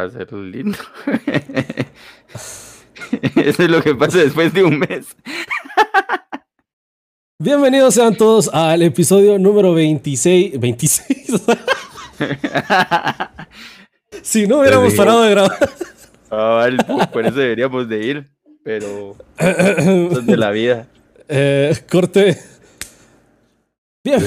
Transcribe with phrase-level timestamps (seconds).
[0.00, 0.78] Va a ser lindo.
[3.36, 5.14] Eso es lo que pasa después de un mes.
[7.38, 10.58] Bienvenidos sean todos al episodio número 26.
[10.58, 11.42] 26.
[14.22, 15.58] si no hubiéramos parado de grabar.
[16.30, 16.66] Ah,
[17.12, 18.30] por eso deberíamos de ir,
[18.64, 20.86] pero son de la vida.
[21.28, 22.38] Eh, corte.
[24.02, 24.18] Bien.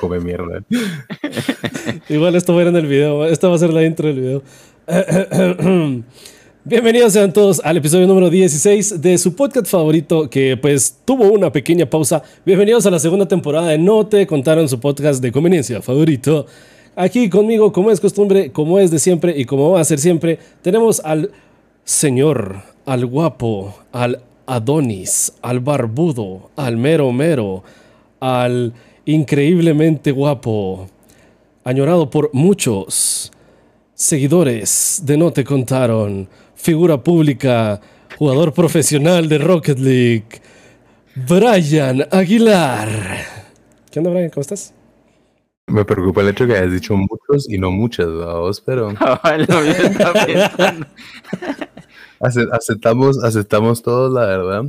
[0.00, 0.62] come mierda.
[2.08, 3.26] Igual esto va a ir en el video.
[3.26, 4.42] Esta va a ser la intro del video.
[6.64, 11.50] Bienvenidos sean todos al episodio número 16 de su podcast favorito que pues tuvo una
[11.50, 12.22] pequeña pausa.
[12.46, 16.46] Bienvenidos a la segunda temporada de No te contaron su podcast de conveniencia favorito.
[16.94, 20.38] Aquí conmigo, como es costumbre, como es de siempre y como va a ser siempre,
[20.62, 21.32] tenemos al
[21.82, 27.64] señor, al guapo, al Adonis, al barbudo, al mero mero,
[28.20, 28.72] al
[29.04, 30.88] increíblemente guapo,
[31.64, 33.32] añorado por muchos
[33.94, 36.28] seguidores de No Te Contaron
[36.60, 37.80] figura pública,
[38.18, 40.28] jugador profesional de Rocket League,
[41.14, 42.88] Brian Aguilar.
[43.90, 44.30] ¿Qué onda, Brian?
[44.30, 44.74] ¿Cómo estás?
[45.66, 48.88] Me preocupa el hecho que hayas dicho muchos y no muchas, vos, pero.
[52.20, 54.64] aceptamos, aceptamos todos, la verdad.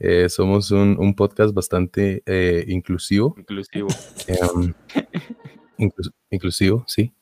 [0.00, 3.34] Eh, somos un, podcast bastante eh, inclusivo.
[3.36, 3.88] Inclusivo.
[4.26, 4.74] Em,
[6.30, 7.12] inclusivo, sí.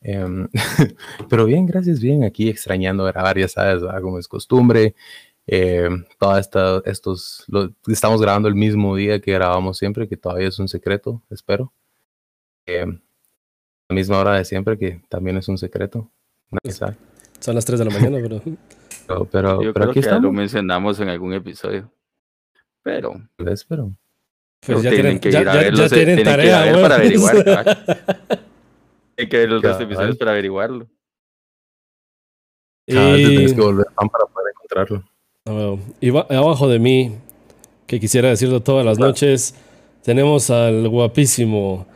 [0.00, 0.48] Em,
[1.28, 4.94] pero bien, gracias, bien, aquí extrañando grabar, ya sabes, como es costumbre.
[5.46, 7.44] Eh, toda esta, estos,
[7.88, 11.72] estamos grabando el mismo día que grabamos siempre, que todavía es un secreto, espero.
[12.66, 16.08] La misma hora de siempre, que también es un secreto.
[17.40, 19.26] Son las 3 de la mañana, pero...
[19.32, 21.90] pero, Yo creo que ya lo mencionamos en algún episodio.
[22.82, 23.14] Pero...
[23.46, 23.92] Espero.
[24.60, 27.36] Pues ya tienen, que ya, ya, tienen tarea, para averiguar.
[29.16, 30.86] Hay que ver los dos episodios para averiguarlo.
[32.86, 32.94] Y...
[32.94, 35.04] tienes que volver para poder encontrarlo.
[36.00, 37.16] Y abajo de mí,
[37.86, 39.54] que quisiera decirlo todas las noches,
[40.02, 41.86] tenemos al guapísimo,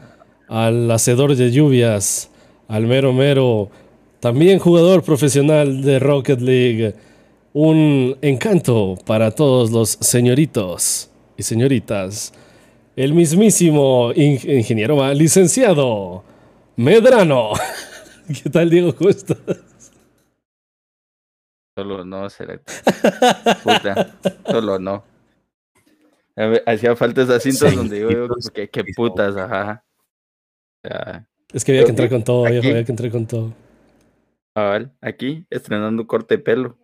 [0.48, 2.30] al hacedor de lluvias,
[2.68, 3.70] al mero mero,
[4.20, 6.94] también jugador profesional de Rocket League.
[7.56, 12.32] Un encanto para todos los señoritos y señoritas.
[12.96, 16.24] El mismísimo ingeniero licenciado
[16.74, 17.52] Medrano.
[18.42, 18.92] ¿Qué tal, Diego?
[18.96, 19.38] ¿Cómo estás?
[21.78, 22.60] Solo no, será.
[23.62, 24.16] Puta,
[24.50, 25.04] solo no.
[26.66, 29.84] hacía falta esas cintas donde yo digo que, que putas, ajá.
[31.52, 33.54] es que había que entrar con todo, viejo, había que entrar con todo.
[34.56, 34.90] Ah, vale.
[35.00, 36.83] Aquí, estrenando corte de pelo.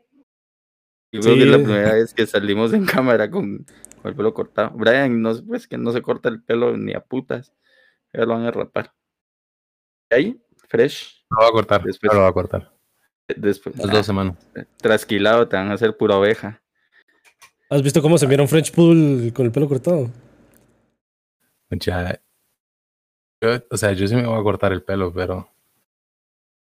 [1.13, 3.67] Yo creo que es la primera vez que salimos en cámara con,
[4.05, 4.71] el pelo cortado.
[4.75, 7.53] Brian, no, pues que no se corta el pelo ni a putas.
[8.13, 8.93] Ya lo van a rapar
[10.11, 11.25] ahí, fresh.
[11.31, 12.73] Lo va a cortar, después lo va a cortar.
[13.37, 14.37] Después, las dos semanas.
[14.79, 16.61] Trasquilado, te van a hacer pura oveja.
[17.69, 20.11] ¿Has visto cómo se un French Pool con el pelo cortado?
[21.71, 22.21] Ya.
[23.71, 25.49] o sea, yo sí me voy a cortar el pelo, pero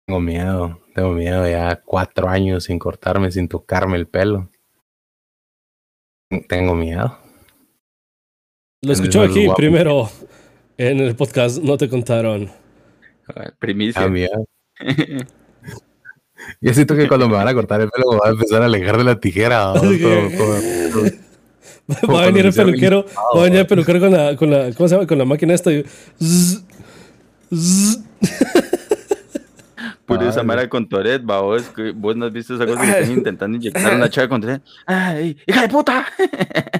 [0.06, 0.82] tengo miedo.
[0.94, 4.50] Tengo miedo ya cuatro años sin cortarme, sin tocarme el pelo.
[6.48, 7.18] Tengo miedo.
[8.82, 10.10] Lo escuchó aquí primero
[10.78, 12.52] en el podcast, no te contaron.
[13.60, 14.04] Primicia.
[14.04, 14.10] Ah,
[16.62, 18.66] Yo siento que cuando me van a cortar el pelo me va a empezar a
[18.66, 19.74] alejar de la tijera.
[19.74, 19.80] va
[22.24, 23.06] a venir el peluquero,
[23.36, 25.08] va a venir el peluquero con la, con la, ¿cómo se llama?
[25.08, 25.72] Con la máquina esta.
[25.72, 25.84] Y...
[30.06, 33.12] Por esa mara con Toret, va, vos, vos no has visto esa cosa que están
[33.18, 34.62] intentando inyectar una chava con Toret.
[34.86, 36.06] ¡Ay, hija de puta!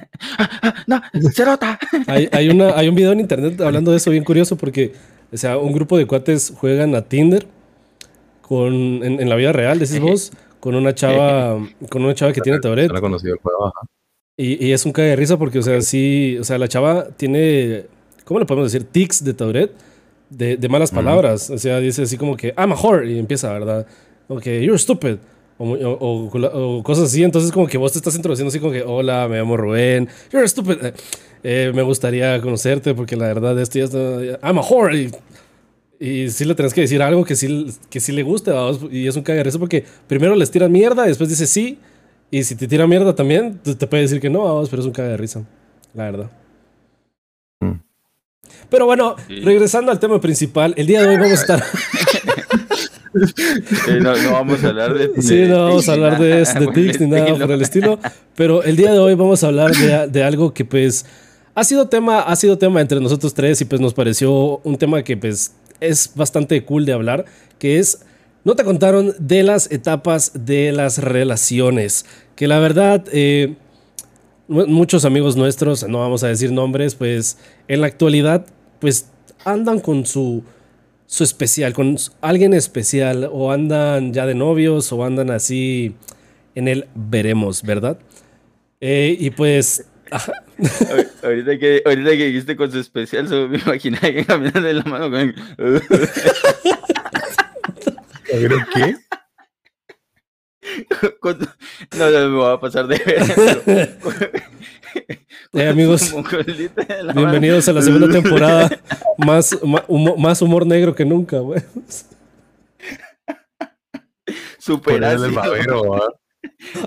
[0.86, 1.78] ¡No, cerota!
[2.06, 4.92] Hay, hay, una, hay un video en internet hablando de eso bien curioso porque
[5.32, 7.46] o sea, un grupo de cuates juegan a Tinder
[8.42, 11.58] con, en, la vida real, decís vos, con una chava,
[11.90, 12.92] con una chava que tiene Tourette.
[12.92, 13.72] La conocido el juego,
[14.36, 17.08] Y, y, es un cague de risa porque, o sea, sí, o sea, la chava
[17.16, 17.86] tiene,
[18.24, 18.86] ¿cómo le podemos decir?
[18.88, 19.74] Tics de Tourette,
[20.30, 21.50] de, de malas palabras.
[21.50, 23.86] O sea, dice así como que, I'm a whore, y empieza, ¿verdad?
[24.28, 25.16] Como que, you're stupid.
[25.58, 29.26] O, o, cosas así, entonces como que vos te estás introduciendo así como que, hola,
[29.26, 30.76] me llamo Rubén, you're stupid.
[31.42, 33.98] Eh, me gustaría conocerte porque la verdad esto ya está...
[34.46, 34.98] I'm a whore.
[34.98, 35.10] Y,
[35.98, 38.52] y sí le tenés que decir algo que sí, que sí le guste.
[38.90, 41.78] Y es un eso porque primero les tira mierda y después dice sí.
[42.30, 44.92] Y si te tira mierda también, te puede decir que no, vamos, pero es un
[44.92, 45.44] caga de risa.
[45.94, 46.30] La verdad.
[48.70, 51.62] Pero bueno, regresando al tema principal, el día de hoy vamos a estar...
[54.02, 55.22] no, vamos a hablar de.
[55.22, 57.98] Sí, no vamos a hablar de, de tics ni nada por el estilo.
[58.34, 61.06] Pero el día de hoy vamos a hablar de, de algo que, pues,
[61.54, 65.02] ha sido tema, ha sido tema entre nosotros tres y pues nos pareció un tema
[65.02, 67.24] que pues es bastante cool de hablar,
[67.58, 68.00] que es
[68.44, 72.04] no te contaron de las etapas de las relaciones.
[72.36, 73.54] Que la verdad, eh,
[74.48, 77.38] muchos amigos nuestros, no vamos a decir nombres, pues
[77.68, 78.46] en la actualidad,
[78.80, 79.10] pues
[79.44, 80.44] andan con su,
[81.06, 85.94] su especial, con alguien especial, o andan ya de novios, o andan así
[86.54, 87.98] en el veremos, ¿verdad?
[88.80, 89.86] Eh, y pues.
[91.22, 95.10] ahorita, que, ahorita que dijiste con su especial, me imaginé que caminando de la mano
[95.10, 95.34] con.
[98.30, 98.96] ¿Pero qué?
[101.96, 103.98] No, no me va a pasar de ver.
[105.52, 106.14] Eh, amigos,
[107.14, 108.68] bienvenidos a la segunda temporada.
[109.18, 109.58] Más,
[110.18, 111.62] más humor negro que nunca, güey.
[114.58, 116.00] Super el babero,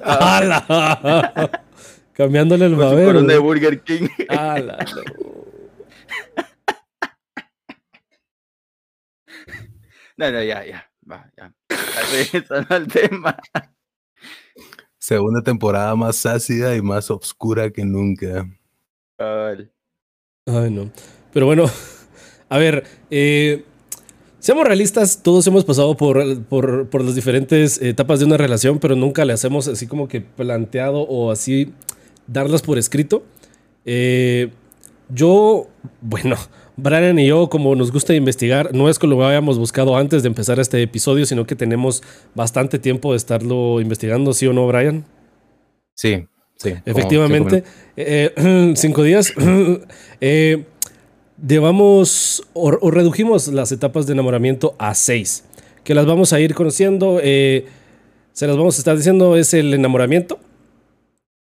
[0.03, 1.63] ¡Hala!
[2.13, 3.21] Cambiándole el babero.
[3.21, 4.07] de Burger King.
[4.27, 4.85] ¡Hala!
[10.18, 10.92] No, no, ya, ya.
[11.09, 11.53] Va, ya.
[12.12, 13.38] Regresando al tema.
[15.09, 18.47] Segunda temporada más ácida y más oscura que nunca.
[19.17, 20.91] Ay, no.
[21.33, 21.65] Pero bueno,
[22.50, 23.65] a ver, eh,
[24.38, 28.95] seamos realistas, todos hemos pasado por, por, por, las diferentes etapas de una relación, pero
[28.95, 31.73] nunca le hacemos así como que planteado o así
[32.27, 33.23] darlas por escrito.
[33.85, 34.51] Eh,
[35.09, 35.67] yo,
[36.01, 36.35] bueno,
[36.77, 40.27] Brian y yo, como nos gusta investigar, no es que lo hayamos buscado antes de
[40.27, 42.03] empezar este episodio, sino que tenemos
[42.35, 45.06] bastante tiempo de estarlo investigando, ¿sí o no, Brian?
[45.95, 46.27] Sí,
[46.57, 46.73] sí.
[46.85, 47.63] Efectivamente,
[47.97, 49.33] eh, cinco días.
[50.21, 50.63] eh,
[51.45, 55.45] llevamos o, redujimos las etapas de enamoramiento a seis,
[55.83, 57.19] que las vamos a ir conociendo.
[57.21, 57.65] Eh,
[58.31, 60.39] se las vamos a estar diciendo, es el enamoramiento.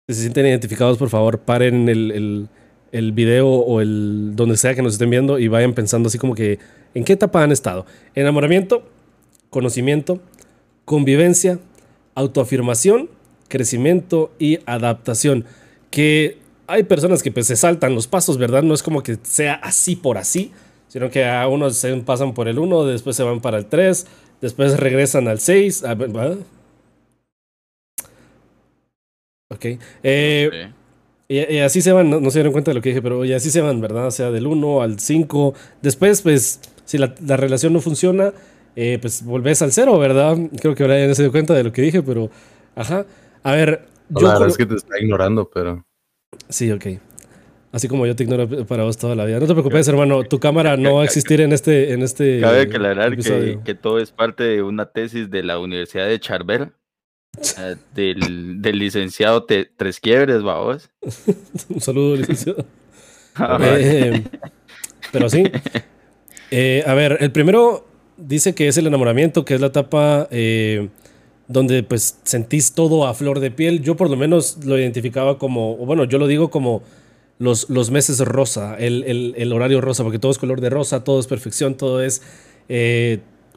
[0.08, 2.50] Si se sienten identificados, por favor, paren el el
[3.12, 6.60] video o el donde sea que nos estén viendo y vayan pensando así como que
[6.94, 7.86] en qué etapa han estado.
[8.16, 8.84] Enamoramiento,
[9.50, 10.22] conocimiento,
[10.86, 11.60] convivencia,
[12.16, 13.10] autoafirmación,
[13.48, 15.46] crecimiento y adaptación.
[15.90, 16.38] Que
[16.68, 18.64] hay personas que pues se saltan los pasos, ¿verdad?
[18.64, 20.52] No es como que sea así por así,
[20.88, 24.06] sino que a unos se pasan por el 1, después se van para el 3,
[24.42, 25.84] después regresan al 6.
[29.50, 29.66] Ok.
[30.04, 30.72] Eh,
[31.34, 33.50] y, así se van, no, se dieron cuenta de lo que dije, pero y así
[33.50, 34.08] se van, ¿verdad?
[34.08, 35.54] O sea, del 1 al 5.
[35.82, 37.08] Después, pues, si la,
[37.38, 38.34] relación no funciona,
[38.76, 40.38] eh, pues volvés al 0, ¿verdad?
[40.62, 42.30] Creo que ahora ya no se dio cuenta de lo que dije, pero,
[42.76, 43.06] ajá.
[43.42, 44.28] A ver, yo...
[44.28, 45.86] La verdad es que te está ignorando, pero...
[46.50, 46.86] Sí, ok.
[47.72, 49.40] Así como yo te ignoro para vos toda la vida.
[49.40, 50.24] No te preocupes, hermano.
[50.24, 51.94] Tu cámara no va a existir en este.
[51.94, 56.08] En este Cabe aclarar que, que, todo es parte de una tesis de la Universidad
[56.08, 56.74] de Charver
[57.58, 60.90] Ah, del, del, licenciado Tres Quiebres, vamos.
[61.70, 62.66] Un saludo, licenciado.
[63.36, 64.24] Eh,
[65.12, 65.44] pero sí.
[66.52, 70.90] Eh, a ver, el primero dice que es el enamoramiento, que es la etapa eh,
[71.48, 73.82] donde pues sentís todo a flor de piel.
[73.82, 76.84] Yo por lo menos lo identificaba como, bueno, yo lo digo como
[77.40, 81.04] los, los meses rosa, el, el, el, horario rosa, porque todo es color de rosa,
[81.04, 82.22] todo es perfección, todo es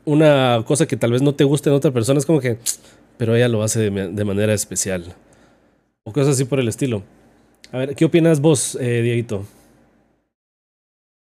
[0.06, 2.18] una cosa que tal vez no te guste en otra persona.
[2.18, 2.56] Es como que
[3.16, 5.14] pero ella lo hace de, manera especial.
[6.04, 7.02] O cosas así por el estilo.
[7.72, 9.44] A ver, ¿qué opinas vos, eh, Dieguito?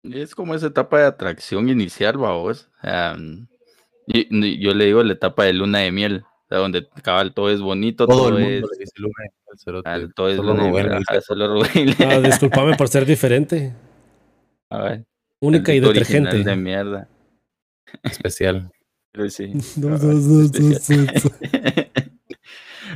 [0.03, 2.69] Es como esa etapa de atracción inicial, vos.
[2.83, 8.37] yo le digo la etapa de luna de miel, donde cabal todo es bonito, todo,
[8.39, 8.65] es.
[10.15, 11.97] todo es luna de miel.
[12.01, 13.73] Ah, disculpame por ser diferente.
[14.69, 15.05] A ver.
[15.41, 16.43] Única y detergente.
[16.43, 17.09] De mierda.
[18.03, 18.71] Especial.
[19.13, 19.53] Pero sí.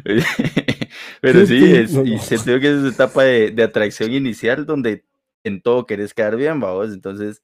[1.20, 5.04] Pero sí, es, y siento que es esa etapa de, de, atracción inicial donde
[5.44, 6.92] en todo querés quedar bien, vamos.
[6.92, 7.42] Entonces,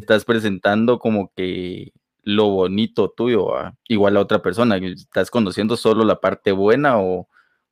[0.00, 1.92] estás presentando como que
[2.22, 3.52] lo bonito tuyo,
[3.88, 4.76] igual a otra persona.
[4.76, 7.28] Estás conociendo solo la parte buena o,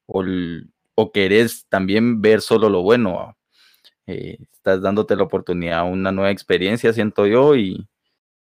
[0.07, 0.25] o,
[0.95, 3.37] o querés también ver solo lo bueno.
[4.07, 7.87] Eh, estás dándote la oportunidad a una nueva experiencia, siento yo, y,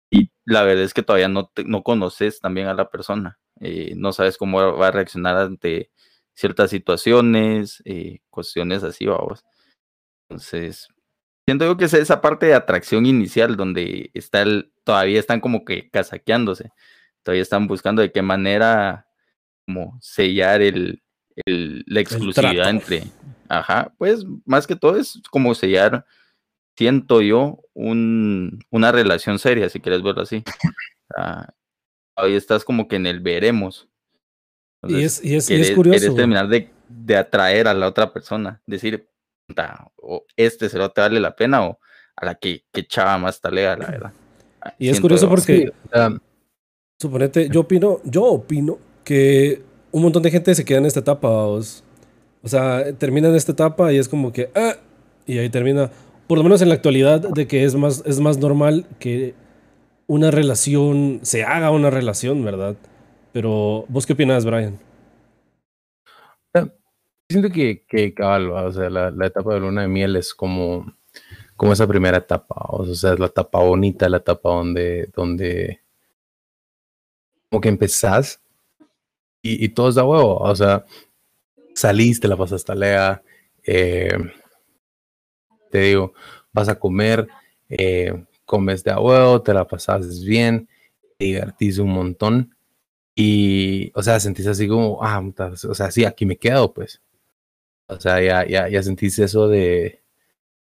[0.09, 3.39] y la verdad es que todavía no, no conoces también a la persona.
[3.59, 5.91] Eh, no sabes cómo va a reaccionar ante
[6.33, 9.43] ciertas situaciones, eh, cuestiones así, vamos.
[10.29, 10.89] Entonces,
[11.45, 15.63] siento yo que es esa parte de atracción inicial donde está el, todavía están como
[15.63, 16.71] que casaqueándose,
[17.23, 19.07] todavía están buscando de qué manera
[19.65, 21.01] como sellar el,
[21.45, 23.03] la exclusividad entre,
[23.49, 26.05] ajá, pues más que todo es como sellar,
[26.77, 30.43] siento yo, un, una relación seria, si quieres verlo así.
[31.15, 31.53] Ah,
[32.15, 33.87] ahí estás como que en el veremos.
[34.87, 35.99] y, es, y, es, curioso.
[35.99, 39.07] Quieres terminar de, de, atraer a la otra persona, decir,
[39.97, 41.79] o este se te vale la pena o
[42.15, 44.13] a la que, que chava más talega, la verdad.
[44.79, 45.71] Y es curioso porque
[46.99, 51.29] Suponete, yo opino, yo opino que un montón de gente se queda en esta etapa.
[51.29, 51.61] O
[52.45, 54.75] sea, termina en esta etapa y es como que, ah,
[55.25, 55.91] y ahí termina.
[56.27, 59.35] Por lo menos en la actualidad, de que es más, es más normal que
[60.07, 62.75] una relación, se haga una relación, ¿verdad?
[63.31, 64.79] Pero, ¿vos qué opinas, Brian?
[67.29, 70.93] Siento que, que cabal, o sea, la, etapa de luna de miel es como,
[71.55, 75.81] como esa primera etapa, o sea, es la etapa bonita, la etapa donde, donde
[77.49, 78.39] como que empezás
[79.41, 80.85] y, y todo es de huevo, o sea,
[81.73, 83.23] saliste, la pasaste lea,
[83.63, 84.17] eh,
[85.75, 86.13] te digo,
[86.53, 87.27] vas a comer,
[87.67, 90.69] eh, comes de a huevo, te la pasas bien,
[91.17, 92.55] te divertís un montón
[93.13, 95.21] y, o sea, sentís así como, ah,
[95.67, 97.01] o sea, sí, aquí me quedo, pues.
[97.87, 100.01] O sea, ya, ya, ya sentís eso de,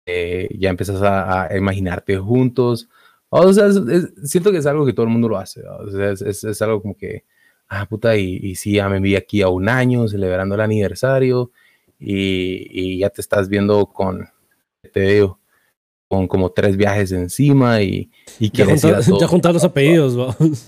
[0.06, 2.88] ya empezás a, a, imaginarte juntos.
[3.30, 3.70] O sea,
[4.24, 5.64] siento que es algo que todo el mundo lo hace.
[5.68, 7.26] O sea, es, es, es, algo como que,
[7.68, 11.52] ah, puta, y, y sí, ya me vi aquí a un año celebrando el aniversario
[12.00, 14.30] y, y ya te estás viendo con,
[14.90, 15.40] te digo,
[16.08, 20.66] con como tres viajes encima y, y ya, juntar, ya juntar los apellidos, vamos.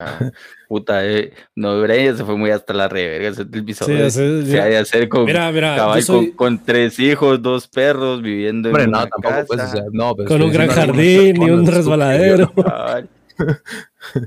[0.00, 0.30] Ah,
[0.68, 3.30] puta, eh, no, Brian se fue muy hasta la reverga.
[3.30, 6.30] Ese episodio sí, se ha de hacer con, mira, mira, soy...
[6.30, 9.46] con, con, tres hijos, dos perros viviendo Hombre, en no, una tampoco, casa.
[9.46, 12.52] pues, o sea, no, pero con un gran jardín y un resbaladero.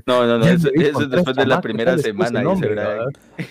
[0.06, 2.42] No, no, no, eso, es después de la primera semana.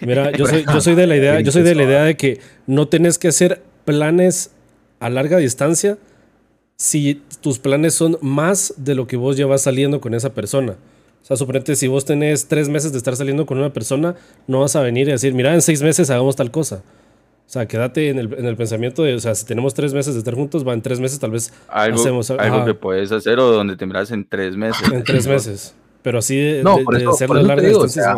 [0.02, 2.40] Mira, yo soy, yo soy de la idea, yo soy de la idea de que
[2.68, 4.52] no tenés que hacer planes
[5.02, 5.98] a larga distancia
[6.78, 10.74] si tus planes son más de lo que vos llevas saliendo con esa persona.
[11.22, 14.16] O sea, suponete, si vos tenés tres meses de estar saliendo con una persona,
[14.48, 16.78] no vas a venir y decir, mira, en seis meses hagamos tal cosa.
[17.48, 20.14] O sea, quédate en el, en el pensamiento de, o sea, si tenemos tres meses
[20.14, 23.12] de estar juntos, va en tres meses tal vez Algo, hacemos algo ajá, que puedes
[23.12, 24.92] hacer o donde te miras en tres meses.
[24.92, 25.76] en tres meses.
[26.02, 28.16] Pero así de, No, de- por de eso, hacerlo por te digo, o sea,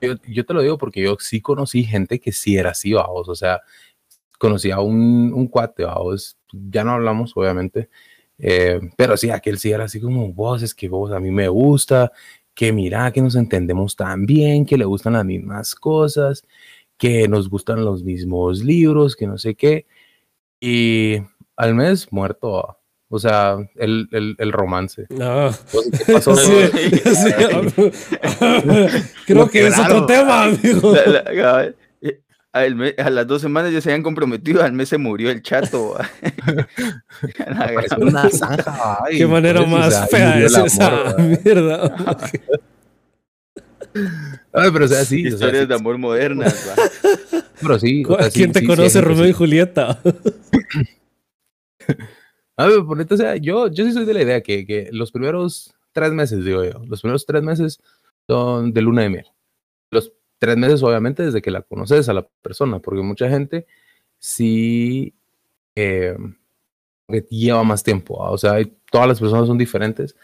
[0.00, 3.28] yo, yo te lo digo porque yo sí conocí gente que sí era así, vamos,
[3.28, 3.60] o sea,
[4.40, 7.90] conocí a un, un cuate, vamos, ya no hablamos, obviamente,
[8.38, 11.46] eh, pero sí, aquel sí era así como, vos, es que vos a mí me
[11.48, 12.10] gusta,
[12.54, 16.42] que mira, que nos entendemos tan bien, que le gustan las mismas cosas,
[16.96, 19.84] que nos gustan los mismos libros, que no sé qué,
[20.58, 21.16] y
[21.56, 22.78] al mes muerto,
[23.10, 25.04] o sea, el, el, el romance.
[25.20, 25.50] Ah.
[25.72, 26.34] Vos, ¿Qué pasó?
[26.36, 26.50] Sí,
[27.04, 27.30] sí.
[29.26, 30.94] Creo que es otro tema, amigo.
[30.94, 31.74] La- la-
[32.52, 35.96] al a las dos semanas ya se habían comprometido, al mes se murió el chato.
[37.98, 38.98] una zanja.
[39.04, 41.96] ay, Qué manera más fea es amor, esa mierda.
[44.52, 45.26] Ay, pero o sea, sí.
[45.26, 46.68] o sea, Historias sí, de amor modernas.
[46.68, 46.74] va.
[47.60, 48.04] Pero sí.
[48.06, 49.32] o sea, sí, ¿Quién te sí, conoce, gente Romeo y.
[49.32, 50.00] Julieta?
[52.56, 54.90] A ver, por neta, o sea, yo, yo sí soy de la idea que, que
[54.92, 57.80] los primeros tres meses, digo yo, los primeros tres meses
[58.28, 59.26] son de luna de miel.
[59.90, 63.68] Los tres meses, obviamente, desde que la conoces a la persona, porque mucha gente
[64.20, 65.14] sí
[65.76, 66.16] eh,
[67.30, 68.24] lleva más tiempo.
[68.24, 68.30] ¿ah?
[68.30, 70.16] O sea, hay- todas las personas son diferentes.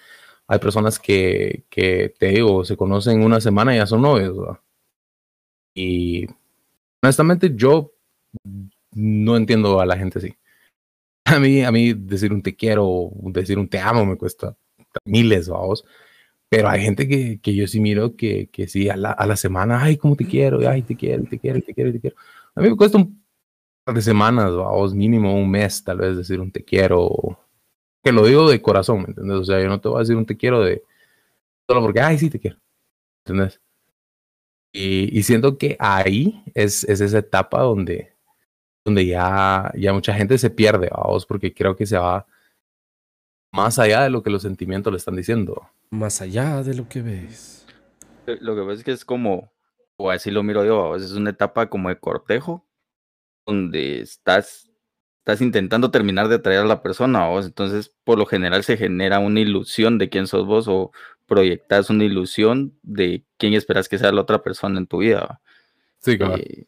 [0.48, 4.38] Hay personas que, que, te digo, se conocen una semana y ya son novios.
[4.38, 4.60] ¿verdad?
[5.74, 6.26] Y
[7.02, 7.92] honestamente, yo
[8.92, 10.34] no entiendo a la gente así.
[11.26, 14.56] A mí, a mí decir un te quiero, decir un te amo me cuesta
[15.04, 15.84] miles, vamos.
[16.48, 19.36] Pero hay gente que, que yo sí miro que, que sí, a la, a la
[19.36, 22.16] semana, ay, cómo te quiero, ay, te quiero, te quiero, te quiero, te quiero.
[22.54, 23.22] A mí me cuesta un
[23.84, 27.38] par de semanas, vamos, mínimo un mes, tal vez, decir un te quiero.
[28.02, 29.36] Que lo digo de corazón, ¿me entiendes?
[29.38, 30.82] O sea, yo no te voy a decir un te quiero de
[31.68, 32.58] solo porque, ay, sí, te quiero.
[33.24, 33.60] ¿Entendés?
[34.72, 38.12] Y, y siento que ahí es, es esa etapa donde,
[38.84, 42.26] donde ya, ya mucha gente se pierde, vamos, porque creo que se va
[43.56, 45.70] más allá de lo que los sentimientos le están diciendo.
[45.90, 47.66] Más allá de lo que ves.
[48.26, 49.52] Lo que pasa es que es como,
[49.96, 52.66] o así lo miro yo, a veces es una etapa como de cortejo,
[53.46, 54.70] donde estás,
[55.18, 57.46] estás intentando terminar de atraer a la persona, ¿vos?
[57.46, 60.90] entonces por lo general se genera una ilusión de quién sos vos o
[61.26, 65.40] proyectas una ilusión de quién esperas que sea la otra persona en tu vida.
[66.00, 66.66] Sí, Eh,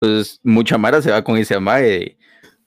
[0.00, 2.18] entonces, mucha Mara se va con ese amague de,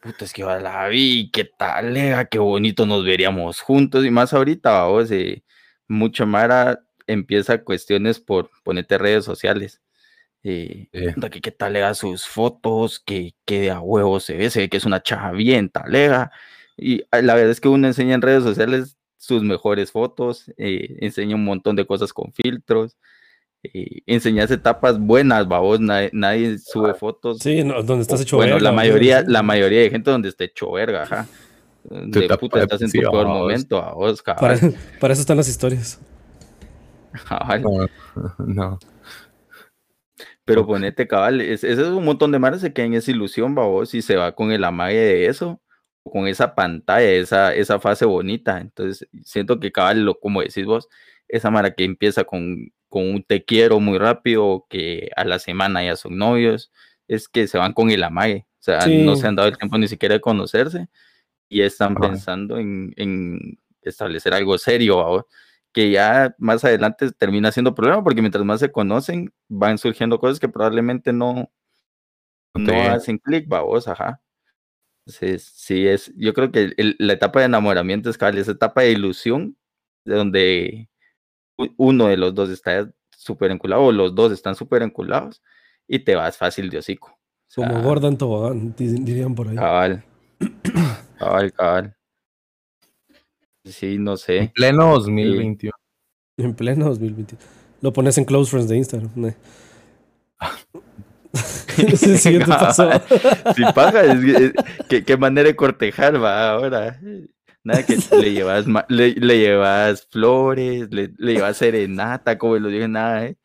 [0.08, 4.34] puta, es que la vi, qué tal, lega, qué bonito nos veríamos juntos, y más
[4.34, 5.44] ahorita, vos, eh,
[5.88, 9.82] mucha Mara empieza cuestiones por ponerte redes sociales.
[10.94, 11.52] eh, puta, que qué
[11.96, 15.32] sus fotos, que, que de a huevo se ve, se ve que es una chava
[15.32, 16.32] bien talega.
[16.78, 20.98] Y ah, la verdad es que uno enseña en redes sociales sus mejores fotos, eh,
[21.02, 22.98] enseña un montón de cosas con filtros,
[23.64, 27.40] eh, enseñas etapas buenas, babos, nadie, nadie sube fotos.
[27.40, 29.26] Sí, no, donde estás hecho bueno, verga, la mayoría, Sí.
[29.30, 31.28] la mayoría de gente donde esté hecho verga, ajá.
[31.90, 34.76] De etapa puta, estás en tu peor momento, a vos, Para, cabal.
[35.00, 36.00] para eso están las historias.
[37.28, 37.62] Cabal.
[37.62, 37.88] No,
[38.46, 38.80] no.
[40.46, 43.54] Pero ponete cabal, es- ese es un montón de mares se queda en esa ilusión,
[43.56, 45.62] babos, y se va con el amague de eso,
[46.04, 48.60] o con esa pantalla, esa, esa fase bonita.
[48.62, 50.88] Entonces, siento que cabal, lo, como decís vos,
[51.28, 55.84] esa mara que empieza con, con un te quiero muy rápido, que a la semana
[55.84, 56.72] ya son novios,
[57.08, 58.46] es que se van con el amague.
[58.60, 59.22] O sea, no Sí.
[59.22, 60.88] se han dado el tiempo ni siquiera de conocerse
[61.50, 62.10] y están Ajá.
[62.10, 65.25] pensando en, en establecer algo serio, babos
[65.74, 70.39] que ya más adelante termina siendo problema porque mientras más se conocen van surgiendo cosas
[70.39, 71.51] que probablemente no,
[72.56, 74.22] No no te- hacen clic, babos, ajá.
[75.06, 78.91] Entonces, sí es, yo creo que el- la etapa de enamoramiento es esa etapa de
[78.91, 79.58] ilusión,
[80.06, 80.89] de donde
[81.78, 85.42] uno de los dos está súper enculado o los dos están súper enculados
[85.88, 87.10] y te vas fácil de hocico.
[87.10, 89.56] O Como sea, Gordon Tobogán, di- dirían por ahí.
[89.56, 90.04] Cabal.
[91.18, 91.96] Cabal, cabal.
[93.66, 94.52] Sí, no En sé.
[94.54, 95.74] pleno 2021.
[96.38, 97.36] En pleno 2020.
[97.82, 99.10] Lo pones en Close Friends de Instagram.
[102.18, 102.90] siguiente paso.
[103.56, 104.54] Si paga, es, es-
[104.90, 107.00] ¿qué, qué manera de cortejar va ahora.
[107.67, 112.88] Nada que le llevas, le, le llevas flores, le, le llevas serenata, como lo dije,
[112.88, 113.36] nada, ¿eh?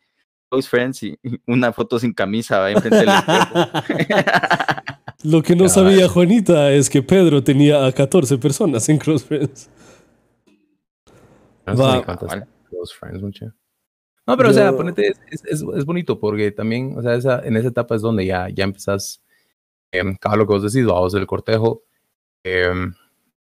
[0.48, 3.54] Close friends y una foto sin camisa va enfrente del espejo.
[5.24, 5.70] Lo que no Cabal.
[5.70, 9.70] sabía Juanita es que Pedro tenía a 14 personas en Close Friends.
[11.66, 12.02] No Va.
[12.02, 13.44] close friends.
[14.26, 17.40] No, pero o sea, ponete, es, es, es- es bonito porque también, o sea, esa,
[17.44, 19.22] en esa etapa es donde ya, ya empezás,
[19.92, 21.82] em, cada lo que vos decís, vamos del cortejo.
[22.44, 22.92] em,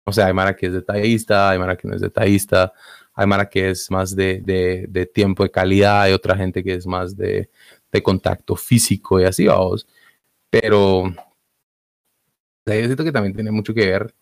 [0.05, 2.73] o sea, hay Mara que es detallista, hay Mara que no es detallista,
[3.15, 4.41] hay Mara que es más de,
[4.89, 7.51] de, tiempo de calidad, hay otra gente que es más de,
[7.93, 9.87] de contacto físico y así, vamos.
[10.51, 11.15] Pero, o
[12.67, 14.15] sea, yo que también tiene mucho que ver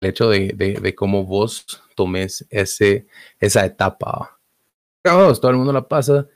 [0.00, 3.06] el hecho de, de, de cómo vos tomes ese,
[3.38, 4.38] esa etapa.
[5.04, 6.26] Vamos, todo el mundo la pasa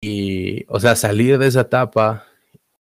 [0.00, 2.26] y, o sea, salir de esa etapa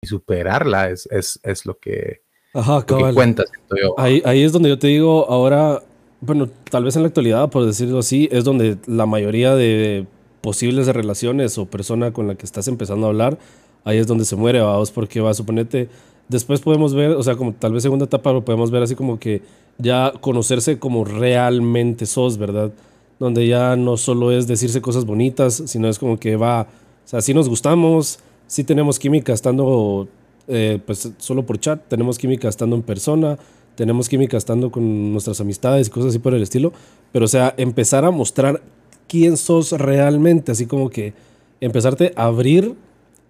[0.02, 3.14] y superarla es, es, es lo, que, Ajá, cabal.
[3.14, 4.00] cuenta, siento yo.
[4.00, 5.84] Ahí, ahí es donde yo te digo, ahora,
[6.22, 10.08] bueno, tal vez en la actualidad, por decirlo así, es donde la mayoría de
[10.42, 13.38] posibles relaciones o persona con la que estás empezando a hablar,
[13.84, 15.90] ahí es donde se muere, vamos, porque va a suponerte,
[16.28, 19.20] después podemos ver, o sea, como tal vez segunda etapa lo podemos ver así como
[19.20, 19.42] que
[19.78, 22.72] ya conocerse como realmente sos, ¿verdad?
[23.20, 27.22] Donde ya no solo es decirse cosas bonitas, sino es como que va, o sea,
[27.22, 30.08] sí nos gustamos, sí tenemos química estando,
[30.50, 33.38] eh, pues solo por chat, tenemos química estando en persona,
[33.76, 36.74] tenemos química estando con nuestras amistades y cosas así por el estilo,
[37.12, 38.62] pero o sea, empezar a mostrar
[39.08, 41.14] quién sos realmente, así como que
[41.62, 42.76] empezarte a abrir,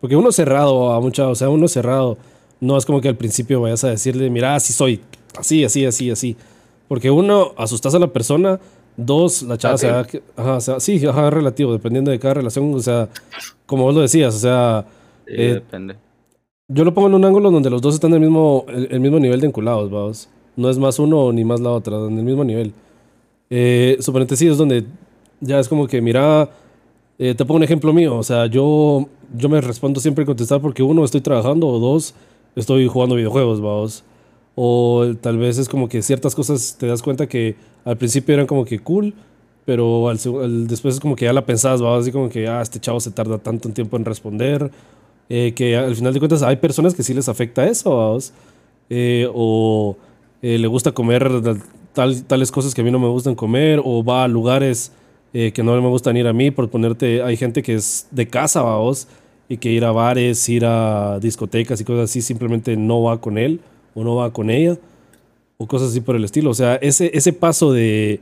[0.01, 2.17] porque uno cerrado a mucha, o sea, uno cerrado,
[2.61, 5.01] no es como que al principio vayas a decirle, mira, así soy,
[5.37, 6.35] así, así, así, así,
[6.87, 8.59] porque uno, asustas a la persona,
[8.97, 10.05] dos, la chava se va,
[10.35, 13.07] ajá, se va- sí, ajá, es relativo, dependiendo de cada relación, o sea,
[13.65, 14.85] como vos lo decías, o sea,
[15.27, 15.95] Sí, Eh, depende.
[16.69, 18.99] Yo lo pongo en un ángulo donde los dos están en el mismo, el, el
[18.99, 20.29] mismo nivel de enculados, vamos.
[20.55, 22.73] No es más uno ni más la otra, en el mismo nivel.
[23.49, 24.85] Eh, suponete sí, es donde
[25.41, 26.49] ya es como que, mira,
[27.17, 30.83] eh, te pongo un ejemplo mío, o sea, yo, yo me respondo siempre contestar porque
[30.83, 32.13] uno, estoy trabajando, o dos,
[32.55, 34.03] estoy jugando videojuegos, vamos.
[34.55, 37.55] O tal vez es como que ciertas cosas te das cuenta que
[37.85, 39.13] al principio eran como que cool,
[39.65, 42.61] pero al, al- después es como que ya la pensás, vamos, así como que, ah,
[42.61, 44.69] este chavo se tarda tanto tiempo en responder,
[45.29, 48.17] eh, que al final de cuentas hay personas que sí les afecta eso.
[48.89, 49.95] Eh, o
[50.41, 51.29] eh, le gusta comer
[51.93, 54.91] tal- tales cosas que a mí no me gustan comer, o va a lugares
[55.33, 58.27] eh, que no me gustan ir a mí, por ponerte, hay gente que es de
[58.27, 59.07] casa, vamos,
[59.47, 63.37] y que ir a bares, ir a discotecas y cosas así simplemente no va con
[63.37, 63.59] él
[63.93, 64.77] o no va con ella,
[65.57, 66.49] o cosas así por el estilo.
[66.49, 68.21] O sea, ese, ese paso de,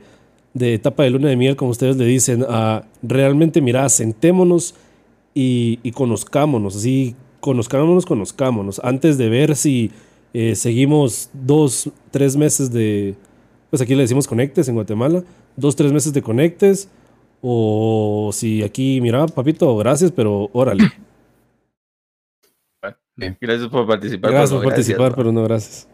[0.52, 4.74] de etapa de luna de miel, como ustedes le dicen, a realmente, mira, sentémonos
[5.38, 9.92] y, y conozcámonos, así, conozcámonos, conozcámonos, antes de ver si
[10.34, 13.14] eh, seguimos dos, tres meses de,
[13.70, 15.22] pues aquí le decimos conectes en Guatemala,
[15.54, 16.90] dos, tres meses de conectes,
[17.40, 20.90] o si aquí, mira, papito, gracias, pero órale.
[23.14, 23.38] Bien.
[23.40, 24.32] Gracias por participar.
[24.32, 25.88] Gracias pero por no participar, pero no gracias.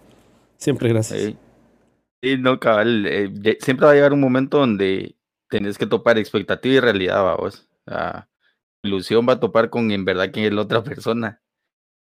[0.56, 1.20] Siempre gracias.
[1.20, 1.36] Sí.
[2.22, 3.04] Sí, no, cabal.
[3.06, 5.16] eh, siempre va a llegar un momento donde
[5.50, 7.68] tenés que topar expectativa y realidad, vamos.
[7.84, 8.26] La
[8.84, 11.40] ilusión va a topar con en verdad quién es la otra persona.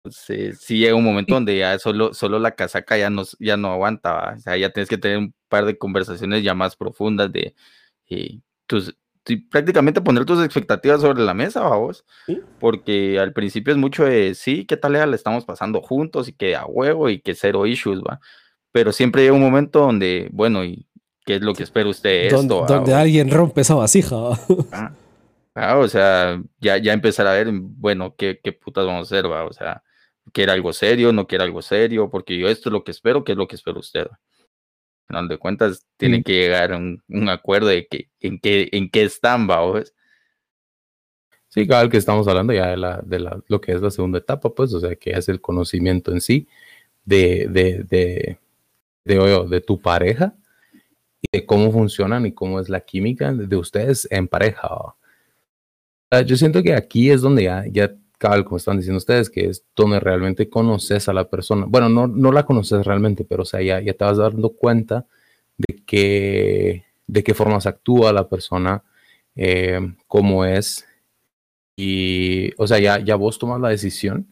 [0.04, 3.72] Entonces, sí llega un momento donde ya solo, solo la casaca ya no, ya no
[3.72, 4.34] aguanta, ¿va?
[4.36, 7.54] O sea, ya tienes que tener un par de conversaciones ya más profundas de
[8.08, 8.96] eh, tus,
[9.50, 12.04] prácticamente poner tus expectativas sobre la mesa, vamos.
[12.26, 12.40] Sí.
[12.60, 16.54] Porque al principio es mucho de sí, qué tal le estamos pasando juntos y que
[16.54, 18.20] a huevo y que cero issues, va.
[18.70, 20.86] Pero siempre llega un momento donde, bueno, ¿y
[21.24, 22.96] qué es lo que espera usted de Donde, esto?
[22.96, 24.16] alguien rompe esa vasija.
[24.16, 24.92] ¿va?
[25.58, 29.30] Ah, o sea, ya, ya empezar a ver, bueno, qué, qué putas vamos a hacer,
[29.30, 29.82] va, o sea,
[30.30, 33.32] quiere algo serio, no quiere algo serio, porque yo esto es lo que espero, ¿qué
[33.32, 34.02] es lo que espero usted?
[34.02, 34.18] Al
[35.08, 38.90] final de cuentas, tienen que llegar a un, un, acuerdo de que, en qué, en
[38.90, 39.94] qué están, va, ¿ves?
[41.48, 44.18] Sí, cabal, que estamos hablando ya de, la, de la, lo que es la segunda
[44.18, 46.48] etapa, pues, o sea, que es el conocimiento en sí
[47.06, 48.38] de, de, de,
[49.04, 50.34] de, de tu pareja
[51.22, 54.68] y de cómo funcionan y cómo es la química de ustedes en pareja.
[56.26, 59.64] Yo siento que aquí es donde ya, ya cabal, como están diciendo ustedes, que es
[59.74, 61.66] donde realmente conoces a la persona.
[61.68, 65.06] Bueno, no, no la conoces realmente, pero o sea, ya, ya te vas dando cuenta
[65.56, 68.84] de, que, de qué formas actúa la persona,
[69.34, 70.86] eh, cómo es,
[71.76, 74.28] y, o sea, ya, ya vos tomas la decisión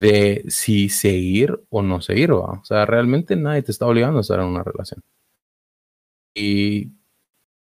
[0.00, 2.60] de si seguir o no seguir, ¿va?
[2.60, 5.02] O sea, realmente nadie te está obligando a estar en una relación.
[6.34, 6.92] Y,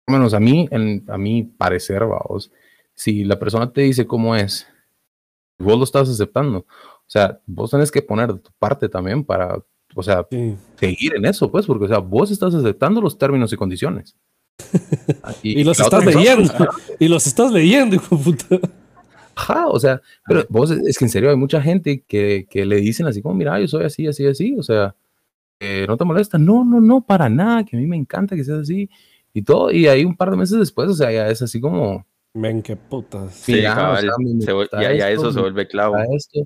[0.07, 2.53] menos a mí, en, a mi parecer, vamos,
[3.01, 4.67] si la persona te dice cómo es,
[5.59, 6.59] vos lo estás aceptando.
[6.59, 9.59] O sea, vos tenés que poner de tu parte también para,
[9.95, 10.55] o sea, sí.
[10.79, 14.15] seguir en eso, pues, porque, o sea, vos estás aceptando los términos y condiciones.
[15.43, 16.53] y, y, los estás leyendo.
[16.99, 18.61] y los estás leyendo, hijo puta.
[19.35, 22.77] Ajá, o sea, pero vos, es que en serio hay mucha gente que, que le
[22.83, 24.95] dicen así como, mira, yo soy así, así, así, o sea,
[25.59, 26.37] eh, ¿no te molesta?
[26.37, 28.91] No, no, no, para nada, que a mí me encanta que seas así
[29.33, 32.05] y todo, y ahí un par de meses después, o sea, ya es así como...
[32.35, 33.35] Men, qué putas.
[33.35, 35.97] Sí, mira, cabal, o sea, se, ya, ya, eso se vuelve clavo.
[36.17, 36.41] Esto.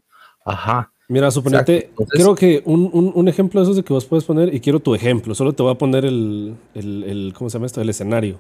[0.44, 0.90] Ajá.
[1.08, 4.24] Mira, suponete, Entonces, creo que un, un, un, ejemplo de esos de que vos puedes
[4.24, 7.58] poner, y quiero tu ejemplo, solo te voy a poner el, el, el ¿cómo se
[7.58, 7.82] llama esto?
[7.82, 8.38] El escenario.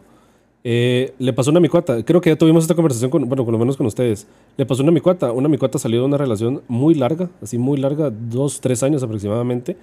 [0.66, 3.58] Eh, le pasó una micuata, creo que ya tuvimos esta conversación con, bueno, con lo
[3.58, 4.26] menos con ustedes.
[4.56, 8.10] Le pasó una micuata, una micuata salió de una relación muy larga, así muy larga,
[8.10, 9.76] dos, tres años aproximadamente.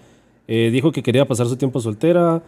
[0.48, 2.42] Eh, dijo que quería pasar su tiempo soltera,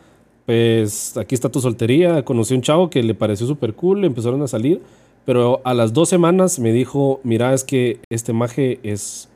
[0.46, 2.24] pues aquí está tu soltería.
[2.24, 4.82] Conocí un chavo que le pareció súper cool, empezaron a salir,
[5.26, 9.30] pero a las dos semanas me dijo, mira, es que este maje es,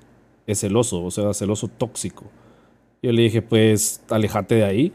[0.45, 2.25] es celoso, o sea, celoso tóxico.
[3.01, 4.93] Yo le dije, pues, alejate de ahí.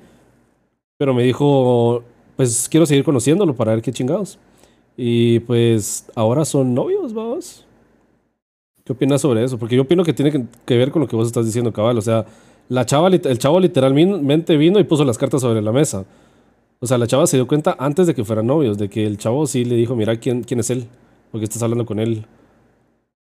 [0.99, 2.05] Pero me dijo,
[2.37, 4.39] pues quiero seguir conociéndolo para ver qué chingados.
[4.97, 7.67] Y pues ahora son novios, vamos.
[8.85, 9.59] ¿Qué opinas sobre eso?
[9.59, 11.99] Porque yo opino que tiene que, ver con lo que vos estás diciendo, cabal.
[11.99, 12.27] O sea,
[12.69, 16.05] la chava, el chavo literalmente vino y puso las cartas sobre la mesa.
[16.81, 19.19] O sea, la chava se dio cuenta antes de que fueran novios, de que el
[19.19, 20.89] chavo sí le dijo, mira, ¿quién, quién es él?
[21.31, 22.27] Porque estás hablando con él.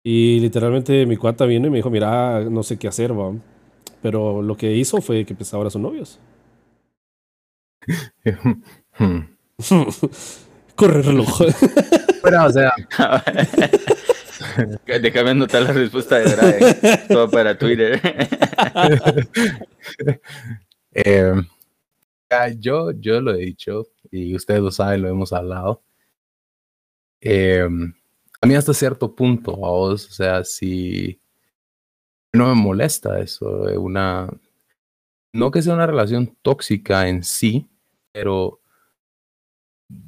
[0.04, 3.34] Y literalmente mi cuata vino y me dijo, mira, no sé qué hacer, va.
[4.02, 6.20] Pero lo que hizo fue que pues ahora son novios.
[9.00, 9.28] Hmm.
[10.76, 11.42] Corre reloj.
[12.24, 12.74] Pero, o sea.
[14.86, 17.08] Déjame anotar la respuesta de Drake.
[17.08, 18.00] Todo para Twitter.
[20.94, 21.34] eh,
[22.60, 25.84] yo, yo lo he dicho y ustedes lo saben, lo hemos hablado.
[27.22, 27.68] Eh,
[28.42, 31.20] a mí hasta cierto punto, vos, o sea, si
[32.34, 33.48] no me molesta eso,
[33.80, 34.30] una,
[35.34, 37.68] no que sea una relación tóxica en sí,
[38.12, 38.62] pero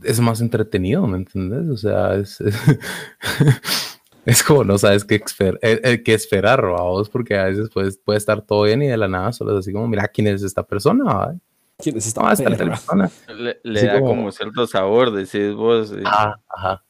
[0.03, 1.69] es más entretenido, ¿me entiendes?
[1.69, 2.55] O sea, es, es,
[4.25, 7.69] es como no sabes qué, esper, eh, eh, qué esperar, a vos, porque a veces
[7.73, 10.27] puedes, puede estar todo bien y de la nada solo es así como, mira, ¿quién
[10.27, 11.39] es esta persona?
[11.77, 13.09] ¿Quién es esta, no, esta persona?
[13.27, 15.91] Le, le da como, como, cierto sabor, decís vos.
[15.93, 16.03] Eh.
[16.05, 16.83] Ah, ajá.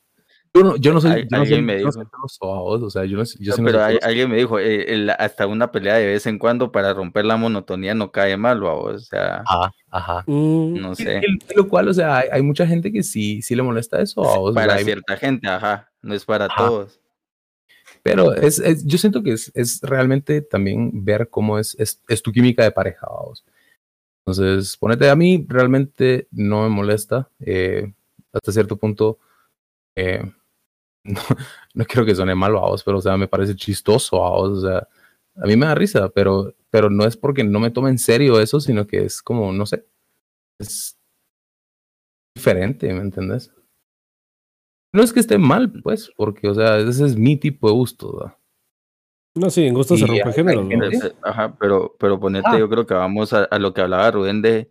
[0.52, 1.92] Yo no, yo no soy, yo no soy, me dijo.
[2.42, 5.46] Vos, o sea, yo no, yo no, pero hay, alguien me dijo, eh, el, hasta
[5.46, 9.44] una pelea de vez en cuando para romper la monotonía no cae mal, o sea.
[9.46, 10.24] Ajá, ajá.
[10.26, 10.82] Mm.
[10.82, 11.22] No sé.
[11.24, 14.24] Y, lo cual, o sea, hay, hay, mucha gente que sí, sí le molesta eso.
[14.24, 15.20] Vos, para o sea, cierta hay...
[15.20, 16.66] gente, ajá, no es para ajá.
[16.66, 17.00] todos.
[18.04, 22.32] Pero es, es, yo siento que es, es realmente también ver cómo es, es, tu
[22.32, 23.44] química de pareja, vos.
[24.26, 27.30] Entonces, ponete a mí, realmente no me molesta.
[27.40, 27.92] Eh,
[28.32, 29.20] hasta cierto punto,
[29.96, 30.22] eh,
[31.04, 31.22] no,
[31.74, 34.60] no quiero que suene mal a vos, pero o sea, me parece chistoso a vos,
[34.60, 34.88] o sea,
[35.36, 38.40] a mí me da risa, pero, pero no es porque no me tome en serio
[38.40, 39.86] eso, sino que es como, no sé,
[40.60, 40.98] es
[42.36, 43.52] diferente, ¿me entendés?
[44.92, 48.18] No es que esté mal, pues, porque, o sea, ese es mi tipo de gusto,
[48.18, 48.36] ¿verdad?
[49.36, 50.64] No, sí, en gusto se rompe género.
[50.64, 50.80] ¿no?
[51.22, 52.60] Ajá, pero, pero ponete, ah.
[52.60, 54.70] yo creo que vamos a, a, lo que hablaba Rubén de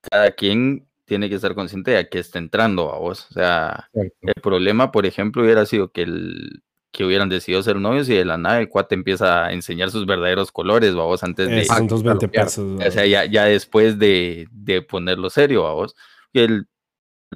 [0.00, 3.26] cada quien tiene que estar consciente de a qué está entrando a vos.
[3.30, 4.16] O sea, Exacto.
[4.22, 8.24] el problema, por ejemplo, hubiera sido que, el, que hubieran decidido ser novios y de
[8.24, 11.64] la nada el cuate empieza a enseñar sus verdaderos colores, a vos, antes de...
[11.64, 12.80] 120 pesos.
[12.80, 15.94] O sea, ya, ya después de, de ponerlo serio, a vos.
[16.32, 16.66] El,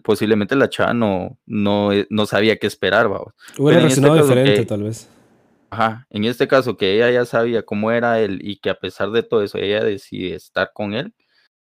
[0.05, 3.33] posiblemente la chava no, no, no sabía qué esperar, vos.
[3.59, 5.09] Hubiera reaccionado este diferente, que, tal vez.
[5.70, 9.11] Ajá, en este caso que ella ya sabía cómo era él y que a pesar
[9.11, 11.14] de todo eso ella decide estar con él,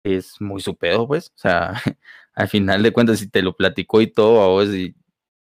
[0.04, 1.28] es muy su pedo, pues.
[1.28, 1.74] O sea,
[2.34, 4.94] al final de cuentas, si te lo platicó y todo, a vos y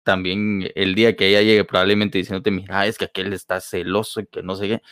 [0.02, 4.26] también el día que ella llegue probablemente diciéndote, mira, es que aquel está celoso y
[4.26, 4.82] que no sé qué,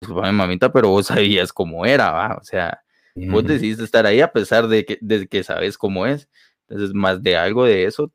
[0.00, 2.36] disculpame mamita, pero vos sabías cómo era, ¿va?
[2.38, 2.82] O sea,
[3.14, 6.28] vos decidiste estar ahí a pesar de que, de que sabes cómo es.
[6.70, 8.12] Entonces, más de algo de eso,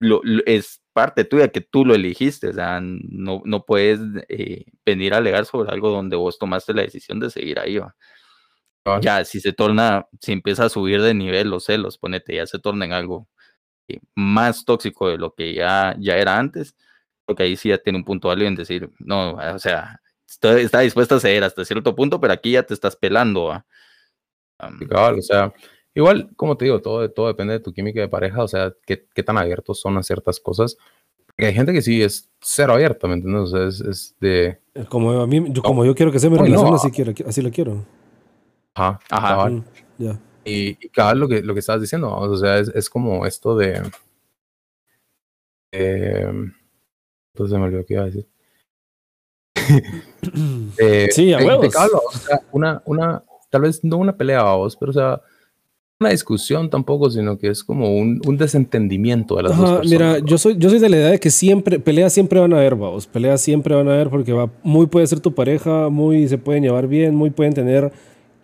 [0.00, 5.14] lo, es parte tuya que tú lo elegiste, o sea, no, no puedes eh, venir
[5.14, 7.94] a alegar sobre algo donde vos tomaste la decisión de seguir ahí, ¿va?
[9.02, 12.58] Ya, si se torna, si empieza a subir de nivel los celos, ponete, ya se
[12.58, 13.28] torna en algo
[13.88, 16.74] eh, más tóxico de lo que ya, ya era antes,
[17.26, 21.16] porque ahí sí ya tiene un punto válido en decir, no, o sea, está, dispuesta
[21.16, 23.44] a ceder hasta cierto punto, pero aquí ya te estás pelando.
[24.58, 25.52] o sea,
[25.94, 29.06] igual, como te digo, todo, todo depende de tu química de pareja, o sea, qué,
[29.14, 30.76] qué tan abiertos son a ciertas cosas.
[31.26, 33.42] Porque hay gente que sí es cero abierta, ¿me entiendes?
[33.42, 34.60] O sea, es, es de...
[34.88, 37.50] Como, a mí, yo, como yo quiero que sea mi relación, así, quiero, así lo
[37.50, 37.84] quiero.
[38.74, 39.50] Ajá, ajá.
[39.50, 39.64] Mm,
[40.44, 43.56] y, y cada lo que, lo que estabas diciendo, o sea, es, es como esto
[43.56, 43.82] de...
[45.72, 46.32] Eh,
[47.34, 48.28] entonces me olvidó qué iba a decir.
[50.78, 51.74] eh, sí, a huevos.
[51.76, 55.20] o sea, una, una, tal vez no una pelea a vos, pero o sea,
[56.00, 59.90] una discusión tampoco, sino que es como un, un desentendimiento de las dos personas.
[59.90, 62.58] Mira, yo soy, yo soy de la idea de que siempre, peleas siempre van a
[62.58, 66.28] haber, vamos, peleas siempre van a haber porque va, muy puede ser tu pareja, muy
[66.28, 67.92] se pueden llevar bien, muy pueden tener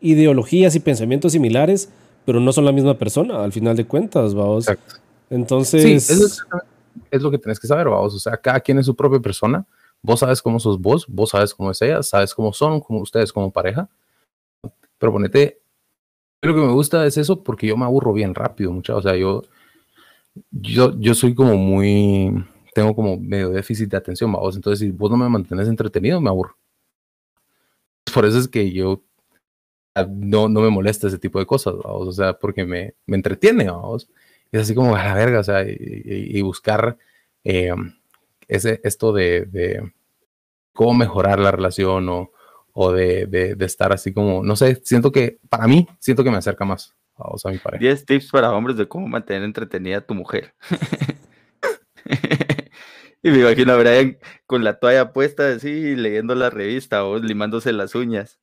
[0.01, 1.88] ideologías y pensamientos similares,
[2.25, 4.69] pero no son la misma persona, al final de cuentas, vamos.
[4.69, 4.97] Exacto.
[5.31, 5.83] Entonces...
[5.83, 6.45] Sí, eso es,
[7.11, 9.64] es, lo que tienes que saber, vamos, o sea, cada quien es su propia persona
[10.05, 13.33] Vos sabes cómo sos vos, vos sabes cómo es ella, sabes cómo son como ustedes
[13.33, 13.88] como pareja.
[14.99, 15.62] Pero ponete,
[16.47, 18.97] lo que me gusta es eso porque yo me aburro bien rápido, mucha.
[18.97, 19.43] O sea, yo,
[20.51, 24.57] yo, yo soy como muy, tengo como medio déficit de atención, vos.
[24.57, 26.57] Entonces, si vos no me mantenés entretenido, me aburro.
[28.13, 29.03] Por eso es que yo
[30.09, 32.09] no, no me molesta ese tipo de cosas, vamos.
[32.09, 34.09] O sea, porque me, me entretiene, vamos.
[34.53, 36.97] Es así como a la verga, o sea, y, buscar
[37.45, 37.75] eh,
[38.49, 39.93] ese, esto de,
[40.73, 42.31] cómo mejorar la relación o,
[42.75, 46.39] o de, de, estar así como, no sé, siento que, para mí, siento que me
[46.39, 47.81] acerca más a, mi pareja.
[47.81, 50.55] 10 tips para hombres de cómo mantener entretenida a tu mujer.
[53.23, 57.73] y me imagino a Brian con la toalla puesta así, leyendo la revista o limándose
[57.73, 58.41] las uñas.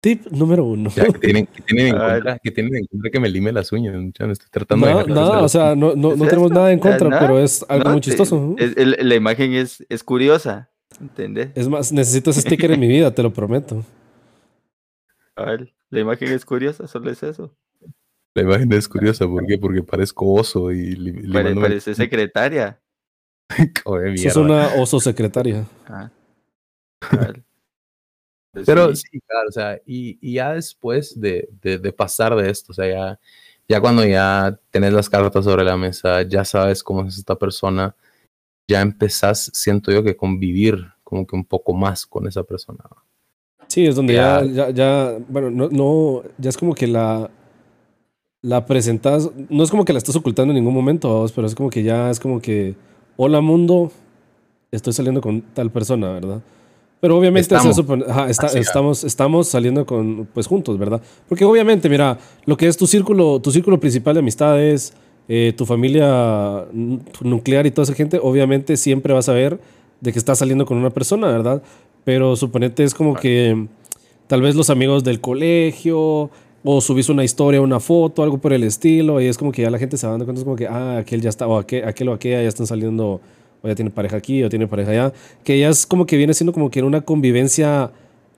[0.00, 0.90] Tip número uno.
[0.94, 3.96] que, tienen, que, tienen en contra, que tienen en contra que me lime las uñas.
[3.96, 7.40] estoy tratando no, de no, o sea, no, no, no tenemos nada en contra, pero
[7.40, 8.54] es algo muy chistoso.
[8.56, 11.50] la imagen es, es curiosa, ¿entendés?
[11.54, 13.84] Es más, necesito ese sticker en mi vida, te lo prometo.
[15.36, 17.54] A ver, la imagen es curiosa, solo es eso.
[18.34, 19.58] La imagen es curiosa, ¿por qué?
[19.58, 20.94] Porque parezco oso y...
[21.32, 22.80] parece secretaria.
[24.14, 25.66] Es una oso secretaria.
[25.86, 26.10] Ah.
[28.52, 32.72] Pues Pero sí, claro, o sea, y, y ya después de, de, pasar de esto,
[32.72, 33.20] o sea, ya,
[33.68, 37.94] ya cuando ya tenés las cartas sobre la mesa, ya sabes cómo es esta persona,
[38.68, 42.84] ya empezás, siento yo, que convivir como que un poco más con esa persona.
[43.66, 47.30] Sí, es donde ya, ya, ya, bueno, no, no, ya es como que la,
[48.42, 51.70] la presentas, no es como que la estás ocultando en ningún momento, pero es como
[51.70, 52.76] que ya es como que,
[53.16, 53.90] hola mundo,
[54.70, 56.42] estoy saliendo con tal persona, ¿verdad?
[57.00, 57.54] Pero obviamente
[58.60, 61.00] estamos, estamos, saliendo con, pues juntos, ¿verdad?
[61.28, 64.94] Porque obviamente, mira, lo que es tu círculo, tu círculo principal de amistades,
[65.28, 66.66] eh, tu familia
[67.20, 69.60] nuclear y toda esa gente, obviamente siempre vas a ver
[70.00, 71.62] de que estás saliendo con una persona, ¿verdad?
[72.04, 73.66] Pero suponete es como que
[74.26, 76.30] tal vez los amigos del colegio,
[76.64, 79.70] o subís una historia, una foto, algo por el estilo, y es como que ya
[79.70, 81.84] la gente se va dando cuenta, es como que, ah, aquel ya está, o aquel,
[81.84, 83.20] aquel o aquella ya están saliendo
[83.62, 85.12] o ya tiene pareja aquí, o tiene pareja allá,
[85.44, 87.90] que ya es como que viene siendo como que una convivencia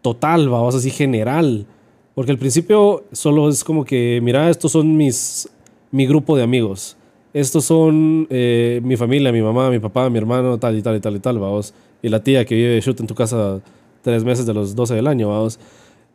[0.02, 1.66] total, vamos así general.
[2.14, 5.48] Porque al principio solo es como que, mira, estos son mis,
[5.90, 6.96] mi grupo de amigos.
[7.32, 11.00] Estos son eh, mi familia, mi mamá, mi papá, mi hermano, tal y tal y
[11.00, 11.74] tal y tal, vamos.
[12.02, 13.60] Y la tía que vive shoot en tu casa
[14.02, 15.58] tres meses de los 12 del año, vamos.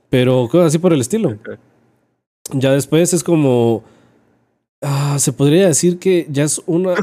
[0.10, 1.38] Pero cosas así por el estilo.
[2.52, 3.84] Ya después es como...
[4.82, 6.96] Ah, se podría decir que ya es una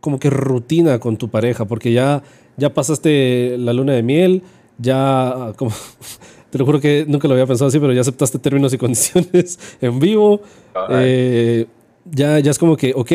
[0.00, 2.22] como que rutina con tu pareja, porque ya,
[2.56, 4.42] ya pasaste la luna de miel,
[4.78, 5.72] ya, como,
[6.50, 9.58] te lo juro que nunca lo había pensado así, pero ya aceptaste términos y condiciones
[9.80, 10.40] en vivo.
[10.90, 11.66] Eh,
[12.04, 13.12] ya, ya es como que, ok,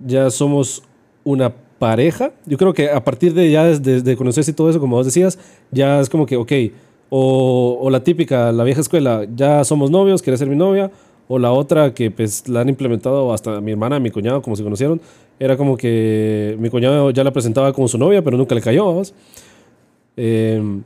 [0.00, 0.82] ya somos
[1.24, 2.32] una pareja.
[2.46, 5.06] Yo creo que a partir de ya desde de conocerse y todo eso, como vos
[5.06, 5.38] decías,
[5.70, 6.52] ya es como que, ok,
[7.10, 10.90] o, o la típica, la vieja escuela, ya somos novios, quieres ser mi novia,
[11.28, 14.64] o la otra que pues la han implementado hasta mi hermana, mi cuñado, como se
[14.64, 15.00] conocieron,
[15.38, 19.02] era como que mi cuñado ya la presentaba como su novia, pero nunca le cayó.
[20.16, 20.82] Em,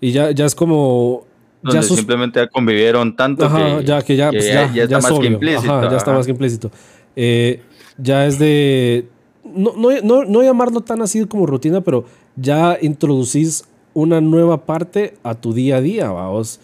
[0.00, 1.24] y ya, ya es como...
[1.72, 5.90] ya simplemente ya convivieron tanto que, ya, que ya, está más que implícito.
[5.90, 6.70] ya está más que implícito.
[7.14, 7.62] Eh,
[7.98, 9.08] ya es de...
[9.44, 12.04] no, no, no, no llamarlo tan así como rutina, pero
[12.36, 16.60] ya introducís una nueva parte a tu día a día, vamos.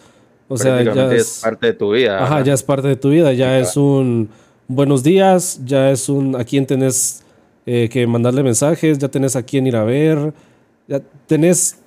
[0.47, 2.17] O sea, ya es, es parte de tu vida.
[2.17, 2.43] ajá, ajá.
[2.43, 4.29] ya es parte de tu vida, ya es un
[4.67, 7.23] buenos días, ya es un a quién tenés
[7.65, 10.33] eh, que mandarle mensajes, ya tenés a quién ir a ver,
[10.87, 11.79] ya tenés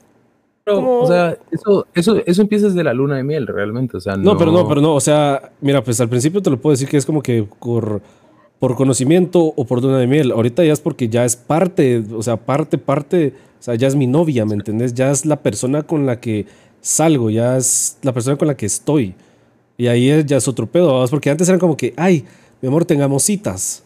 [0.67, 0.99] Pero, ¿Cómo?
[1.03, 3.97] o sea, eso, eso, eso empieza desde la luna de miel, realmente.
[3.97, 6.51] O sea, No, no, pero no, pero no, o sea, mira, pues al principio te
[6.51, 8.03] lo puedo decir que es como que por,
[8.59, 10.33] por conocimiento o por luna de miel.
[10.33, 13.95] Ahorita ya es porque ya es parte, o sea, parte, parte, o sea, ya es
[13.95, 14.93] mi novia, ¿me entendés?
[14.93, 16.47] Ya es la persona con la que
[16.81, 19.15] salgo, ya es la persona con la que estoy.
[19.79, 21.11] Y ahí es- ya es otro pedo, ¿vamos?
[21.11, 22.25] porque antes eran como que, ay,
[22.61, 23.85] mi amor, tengamos citas.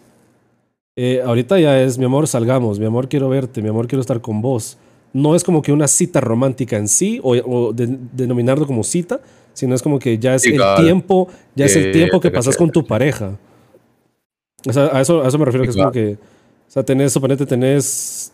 [0.97, 4.23] Eh, ahorita ya es, mi amor, salgamos, mi amor, quiero verte, mi amor, quiero estar
[4.23, 4.79] con vos.
[5.13, 9.21] No es como que una cita romántica en sí, o, o de- denominarlo como cita,
[9.53, 12.71] sino es como que ya es el tiempo, ya es el tiempo que pasas con
[12.71, 13.37] tu pareja.
[14.69, 16.13] O sea, a eso, a eso me refiero, que es como que,
[16.69, 18.33] o sea, tenés, suponete, tenés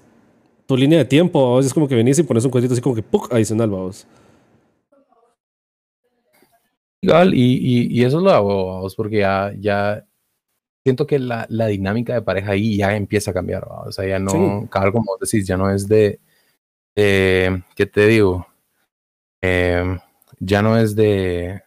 [0.67, 1.67] tu línea de tiempo, ¿vos?
[1.67, 3.33] es como que venís y pones un cuadrito así como que, ¡puc!
[3.33, 4.07] adicional, vamos.
[7.01, 10.05] Igual, y, y, y eso es lo hago, vamos, porque ya, ya
[10.85, 14.19] siento que la, la dinámica de pareja ahí ya empieza a cambiar, o sea, ya
[14.19, 14.69] no, Sí.
[14.71, 16.21] cabal, como vos decís, ya no es de,
[16.97, 18.47] de- ¿qué te digo?
[19.41, 19.99] Em,
[20.41, 21.63] ya no es de,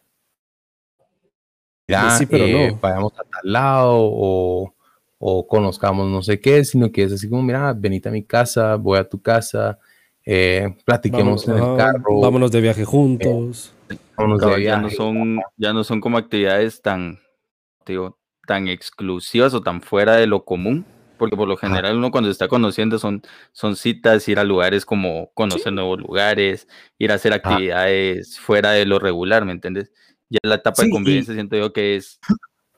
[1.87, 2.79] mira, sí, pero eh, no.
[2.81, 4.73] vayamos a tal lado o,
[5.19, 8.75] o conozcamos no sé qué, sino que es así como, mira, venite a mi casa,
[8.75, 9.79] voy a tu casa,
[10.25, 13.73] eh, platiquemos en el carro, vámonos de viaje juntos.
[14.17, 14.95] vámonos de Cabal, ya no viaje.
[14.95, 17.19] son, ya no son como actividades tan,
[17.85, 20.85] digo, tan exclusivas o tan fuera de lo común,
[21.19, 24.85] porque por lo general uno cuando se está conociendo son, son citas, ir a lugares
[24.85, 29.91] como conocer nuevos lugares, ir a hacer actividades fuera de lo regular, ¿me entiendes?
[30.29, 32.19] Ya la etapa Sí, de y- convivencia siento yo que es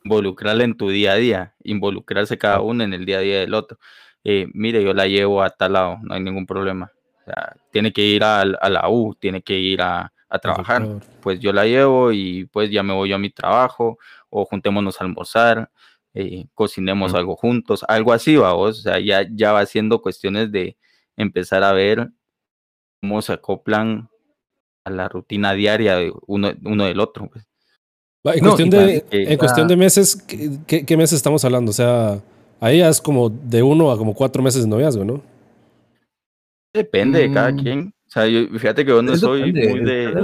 [0.04, 3.54] involucrarla en tu día a día, involucrarse cada uno en el día a día del
[3.54, 3.78] otro.
[4.24, 6.92] Eh, mire, yo la llevo a tal lado, no hay ningún problema.
[7.22, 10.88] O sea, tiene que ir al- a, la U, tiene que ir a, a trabajar
[11.22, 14.00] pues yo la llevo y pues ya me voy yo a mi trabajo
[14.32, 15.70] o juntémonos a almorzar,
[16.14, 20.78] eh, cocinemos algo juntos, algo así, vamos, o sea, ya, ya va siendo cuestiones de
[21.18, 22.10] empezar a ver
[23.02, 24.10] cómo se acoplan
[24.86, 27.30] a la rutina diaria de uno, uno del otro.
[27.30, 27.46] pues.
[28.26, 31.18] Va, En, No, cuestión, de, también que- en cuestión de meses, ¿qué, qué, qué meses
[31.18, 31.72] estamos hablando?
[31.72, 32.20] O sea,
[32.60, 35.22] ahí ya es como de uno a como cuatro meses de noviazgo, ¿no?
[36.74, 37.58] Depende de cada Mm.
[37.58, 37.94] quien.
[38.08, 39.80] O sea, yo, fíjate que yo no soy depende, muy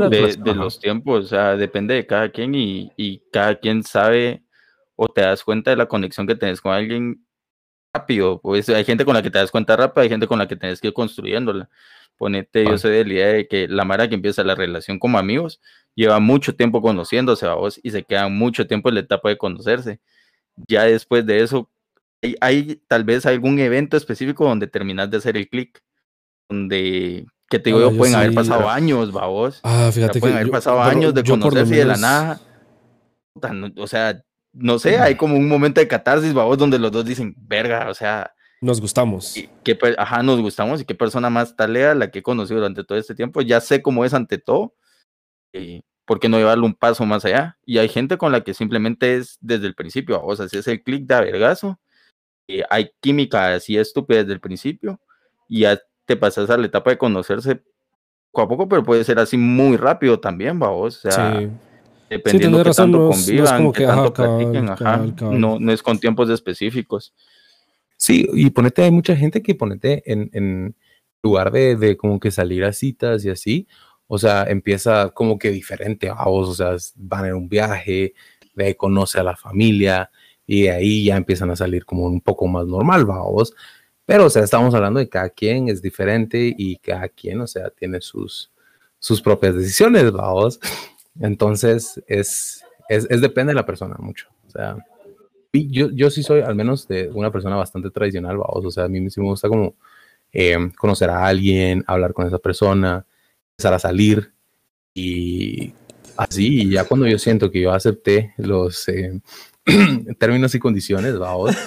[0.09, 4.43] de, los tiempos, o sea, depende de cada quien y, y cada quien sabe
[4.97, 7.25] o te das cuenta de la conexión que tenés con alguien
[7.93, 8.41] rápido.
[8.41, 10.55] Pues hay gente con la que te das cuenta rápido, hay gente con la que
[10.57, 11.69] tenés que ir construyéndola.
[12.17, 15.19] Ponete, yo soy de la idea de que la Mara que empieza la relación como
[15.19, 15.61] amigos
[15.95, 19.37] lleva mucho tiempo conociéndose a vos y se quedan mucho tiempo en la etapa de
[19.37, 19.99] conocerse.
[20.67, 21.69] Ya después de eso,
[22.23, 25.79] hay, hay tal vez algún evento específico donde terminas de hacer el clic,
[26.49, 29.59] donde, que te digo Ah, yo, yo pueden haber pasado años, babos.
[29.61, 30.19] Ah, O sea, fíjate que.
[30.21, 32.41] pueden haber yo- pasado años de conocerse y de la nada.
[33.77, 34.23] O sea,
[34.57, 37.93] no sé, hay como un momento de catarsis, babos, donde los dos dicen, verga, o
[37.93, 39.35] sea, Nos gustamos.
[39.75, 42.97] per- ajá, nos gustamos y qué persona más talea la que he conocido durante todo
[42.97, 43.41] este tiempo.
[43.41, 44.73] Ya sé cómo es ante todo.
[45.53, 47.57] Y ¿Por qué no llevarlo un paso más allá?
[47.65, 50.23] Y hay gente con la que simplemente es desde el principio.
[50.23, 51.79] O sea, si es el clic de vergazo,
[52.47, 55.01] y hay química así estúpida desde el principio,
[55.49, 57.61] y ya te pasas a la etapa de conocerse
[58.31, 60.97] poco a poco, pero puede ser así muy rápido también, vamos.
[61.05, 61.49] O sea, sí.
[62.09, 64.13] Dependiendo tenés qué razón, tanto no es- no es convivan, como qué que, ajá, tanto
[64.13, 64.75] platiquen, ajá.
[64.75, 65.39] cabal, cabal.
[65.41, 67.13] No, no es con tiempos específicos.
[67.95, 70.75] Sí, y ponete, hay mucha gente que ponete en, en
[71.23, 73.67] lugar de, de como que salir a citas y así,
[74.07, 78.13] o sea, empieza como que diferente a vos, o sea, van en un viaje,
[78.53, 80.09] de ahí conoce a la familia
[80.45, 83.53] y de ahí ya empiezan a salir como un poco más normal, vos.
[84.05, 87.69] Pero, o sea, estamos hablando de cada quien es diferente y cada quien, o sea,
[87.71, 88.49] tiene sus,
[88.99, 90.59] sus propias decisiones, vos.
[91.19, 94.77] Entonces, es, es, es depende de la persona mucho, o sea.
[95.53, 98.65] Yo, yo sí soy al menos de una persona bastante tradicional, vamos.
[98.65, 99.75] O sea, a mí sí me gusta como
[100.31, 103.05] eh, conocer a alguien, hablar con esa persona,
[103.53, 104.31] empezar a salir
[104.93, 105.73] y
[106.15, 106.61] así.
[106.63, 109.19] Y ya cuando yo siento que yo acepté los eh,
[110.19, 111.55] términos y condiciones, vamos.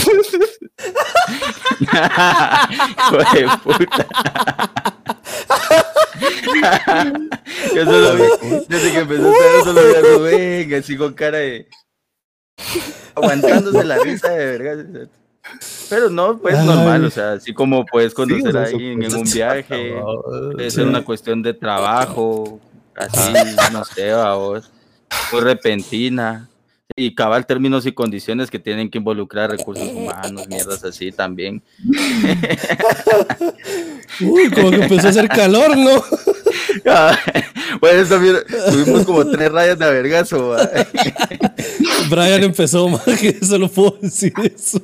[1.80, 4.96] Hijo de puta.
[7.74, 8.22] yo solo vi,
[8.68, 11.68] desde que empezó a solo vi a Rubén, así con cara de.
[13.14, 15.08] aguantándose la risa de verga.
[15.88, 16.66] Pero no, pues Ay.
[16.66, 19.94] normal, o sea, así como puedes sí, conocer sea, a alguien en un viaje,
[20.52, 22.60] puede ser una cuestión de trabajo,
[22.94, 23.32] así,
[23.72, 24.70] no sé, a vos,
[25.32, 26.49] muy repentina.
[26.96, 31.62] Y cabal términos y condiciones que tienen que involucrar recursos humanos, mierdas así también.
[34.20, 36.02] Uy, como que empezó a hacer calor, ¿no?
[37.80, 38.36] bueno, también
[38.70, 40.56] tuvimos como tres rayas de avergazo.
[42.10, 44.80] Brian empezó, más que solo puedo decir eso.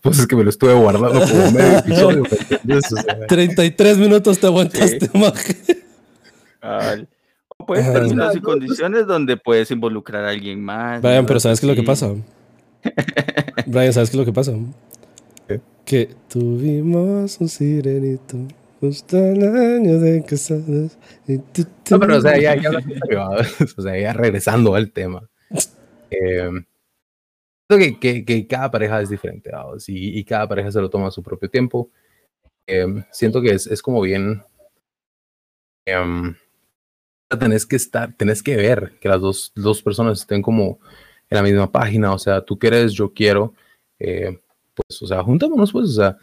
[0.00, 2.22] Pues es que me lo estuve guardando como medio episodio.
[3.26, 5.10] 33 minutos te aguantaste, sí.
[7.66, 11.02] Pues términos y condiciones donde puedes involucrar a alguien más.
[11.02, 12.14] Brian, pero ¿sabes qué es lo que pasa?
[13.66, 14.52] Brian, ¿sabes qué es lo que pasa?
[15.84, 18.36] Que tuvimos un sirenito
[18.80, 20.98] justo el año de casados.
[21.90, 22.70] No, pero o sea, ya, ya,
[23.76, 25.28] o sea, ya regresando al tema.
[26.10, 26.50] Eh,
[27.68, 29.50] que, que, que, cada pareja es diferente,
[29.88, 31.90] y, y, cada pareja se lo toma a su propio tiempo.
[32.66, 34.42] Eh, siento que es, es como bien...
[35.86, 36.34] Um,
[37.28, 40.78] tenés que estar, tenés que ver que las dos, dos personas estén como
[41.28, 43.54] en la misma página, o sea, tú quieres, yo quiero,
[43.98, 44.38] eh,
[44.74, 46.18] pues, o sea, juntémonos, pues, o sea,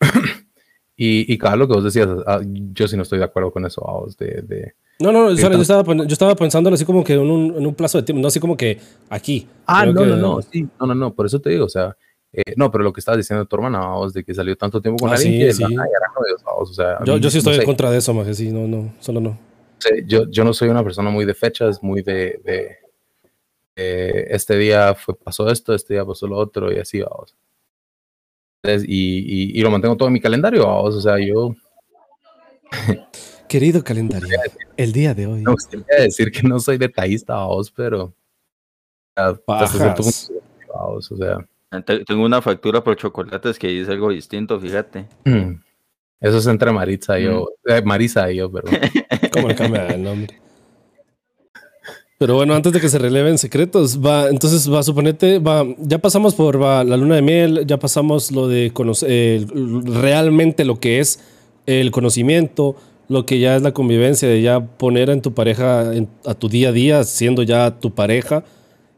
[0.96, 3.66] y, y cada lo que vos decías, ah, yo sí no estoy de acuerdo con
[3.66, 7.30] eso, vos, de, de no, no, yo, estaba, yo estaba pensando así como que en
[7.30, 8.78] un, en un, plazo de tiempo, no así como que
[9.10, 9.46] aquí.
[9.66, 11.94] Ah, no, no, no, sí, no, no, no, por eso te digo, o sea,
[12.32, 15.02] eh, no, pero lo que estabas diciendo tu hermana, vos, de que salió tanto tiempo
[15.02, 15.76] con ah, alguien sí, que sí.
[16.46, 19.20] o sea, yo, yo sí estoy en contra de eso, más sí, no, no, solo
[19.20, 19.55] no
[20.06, 22.78] yo, yo no soy una persona muy de fechas, muy de, de,
[24.30, 27.34] este día fue, pasó esto, este día pasó lo otro y así vamos.
[28.64, 30.96] Y, y, lo mantengo todo en mi calendario, vamos.
[30.96, 31.54] O sea, yo.
[33.48, 34.28] Querido calendario,
[34.76, 35.42] el día de hoy.
[35.42, 38.12] No, usted decir que no soy detallista, vamos, pero.
[39.16, 41.38] o sea.
[42.06, 45.06] Tengo una factura por chocolates que dice algo distinto, fíjate.
[45.24, 45.60] Mm.
[46.20, 47.48] Eso es entre Marisa y yo.
[47.64, 47.72] Mm.
[47.72, 48.68] Eh, Marisa y yo, pero.
[49.32, 50.40] ¿Cómo cambia el nombre?
[52.18, 56.34] Pero bueno, antes de que se releven secretos, va, entonces va, suponete, va, ya pasamos
[56.34, 61.20] por la luna de miel, ya pasamos lo de conocer realmente lo que es
[61.66, 62.74] el conocimiento,
[63.08, 65.92] lo que ya es la convivencia, de ya poner en tu pareja
[66.24, 68.44] a tu día a día, siendo ya tu pareja.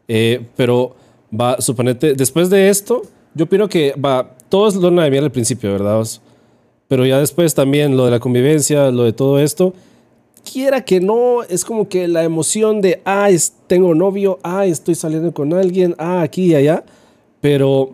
[0.07, 0.95] Eh, pero
[1.37, 3.01] va, suponete, después de esto,
[3.33, 6.05] yo opino que va, todo es luna de miel al principio, ¿verdad?
[6.89, 9.73] Pero ya después también lo de la convivencia, lo de todo esto,
[10.51, 13.29] quiera que no, es como que la emoción de, ah,
[13.67, 16.83] tengo novio, ah, estoy saliendo con alguien, ah, aquí y allá,
[17.41, 17.91] pero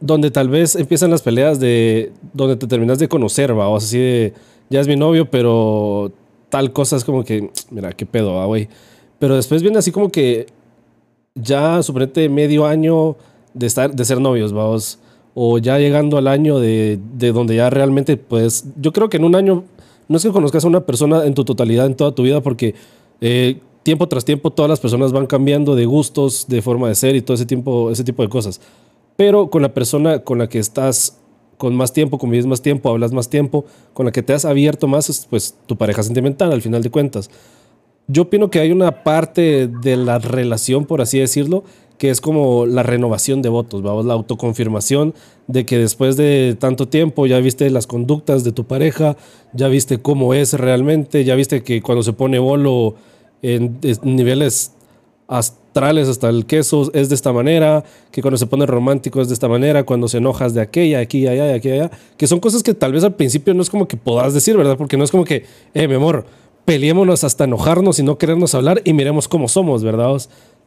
[0.00, 3.98] donde tal vez empiezan las peleas de, donde te terminas de conocer, va, o así
[3.98, 4.34] de,
[4.68, 6.12] ya es mi novio, pero
[6.50, 8.68] tal cosa es como que, mira, qué pedo, ah, güey.
[9.18, 10.46] Pero después viene así como que
[11.34, 13.16] ya, suponete, medio año
[13.54, 14.98] de, estar, de ser novios, vamos
[15.34, 19.24] o ya llegando al año de, de, donde ya realmente, pues, yo creo que en
[19.24, 19.64] un año
[20.08, 22.74] no es que conozcas a una persona en tu totalidad en toda tu vida, porque
[23.20, 27.16] eh, tiempo tras tiempo todas las personas van cambiando de gustos, de forma de ser
[27.16, 28.60] y todo ese, tiempo, ese tipo de cosas.
[29.16, 31.18] Pero con la persona con la que estás
[31.56, 34.88] con más tiempo, convives más tiempo, hablas más tiempo, con la que te has abierto
[34.88, 37.30] más, pues tu pareja sentimental, al final de cuentas.
[38.06, 41.64] Yo opino que hay una parte de la relación, por así decirlo,
[41.98, 45.14] que es como la renovación de votos, vamos, la autoconfirmación
[45.46, 49.16] de que después de tanto tiempo ya viste las conductas de tu pareja,
[49.52, 52.94] ya viste cómo es realmente, ya viste que cuando se pone bolo
[53.42, 54.72] en, niveles
[55.28, 59.34] astrales hasta el queso es de esta manera, que cuando se pone romántico es de
[59.34, 62.74] esta manera, cuando se enojas de aquella, aquí, allá, aquí, allá, que son cosas que
[62.74, 64.76] tal vez al principio no es como que puedas decir, ¿verdad?
[64.76, 66.26] Porque no es como que, eh, mi amor,
[66.64, 70.16] peleémonos hasta enojarnos y no querernos hablar y miremos cómo somos, ¿verdad?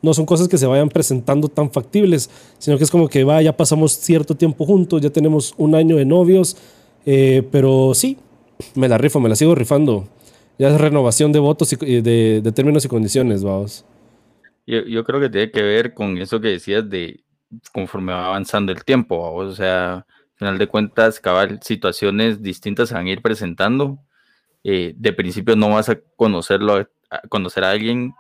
[0.02, 2.30] No son cosas que se vayan presentando tan factibles,
[2.60, 5.96] sino que es como que va, ya pasamos cierto tiempo juntos, ya tenemos un año
[5.96, 6.58] de novios,
[7.06, 8.18] eh, pero sí,
[8.76, 10.08] me la rifo, me la sigo rifando.
[10.60, 13.86] Ya es renovación de votos y de, términos y condiciones, vamos.
[14.66, 17.24] Yo, yo, creo que tiene que ver con eso que decías de
[17.72, 22.96] conforme va avanzando el tiempo, o sea, al final de cuentas, cabal, situaciones distintas se
[22.96, 24.00] van a ir presentando.
[24.64, 28.14] Eh, de principio no vas a conocerlo, a conocer a alguien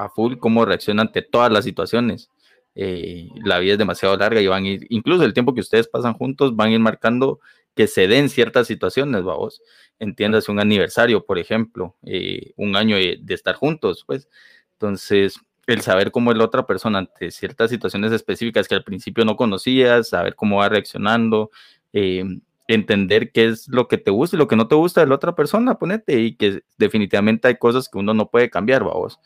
[0.00, 2.30] a full cómo reacciona ante todas las situaciones.
[2.74, 5.88] Eh, la vida es demasiado larga y van a ir, incluso el tiempo que ustedes
[5.88, 7.40] pasan juntos, van a ir marcando
[7.74, 9.62] que se den ciertas situaciones, vamos.
[9.98, 14.28] Entiéndase un aniversario, por ejemplo, eh, un año de, estar juntos, pues.
[14.72, 19.24] Entonces, el saber cómo es la otra persona ante ciertas situaciones específicas que al principio
[19.24, 21.50] no conocías, saber cómo va reaccionando,
[21.92, 22.24] eh,
[22.66, 25.16] entender qué es lo que te gusta y lo que no te gusta de la
[25.16, 29.18] otra persona, ponete, y que definitivamente hay cosas que uno no puede cambiar, vamos.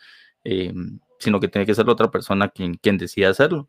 [0.44, 0.72] Eh,
[1.18, 3.68] sino que tiene que ser la otra persona quien, quien decida hacerlo.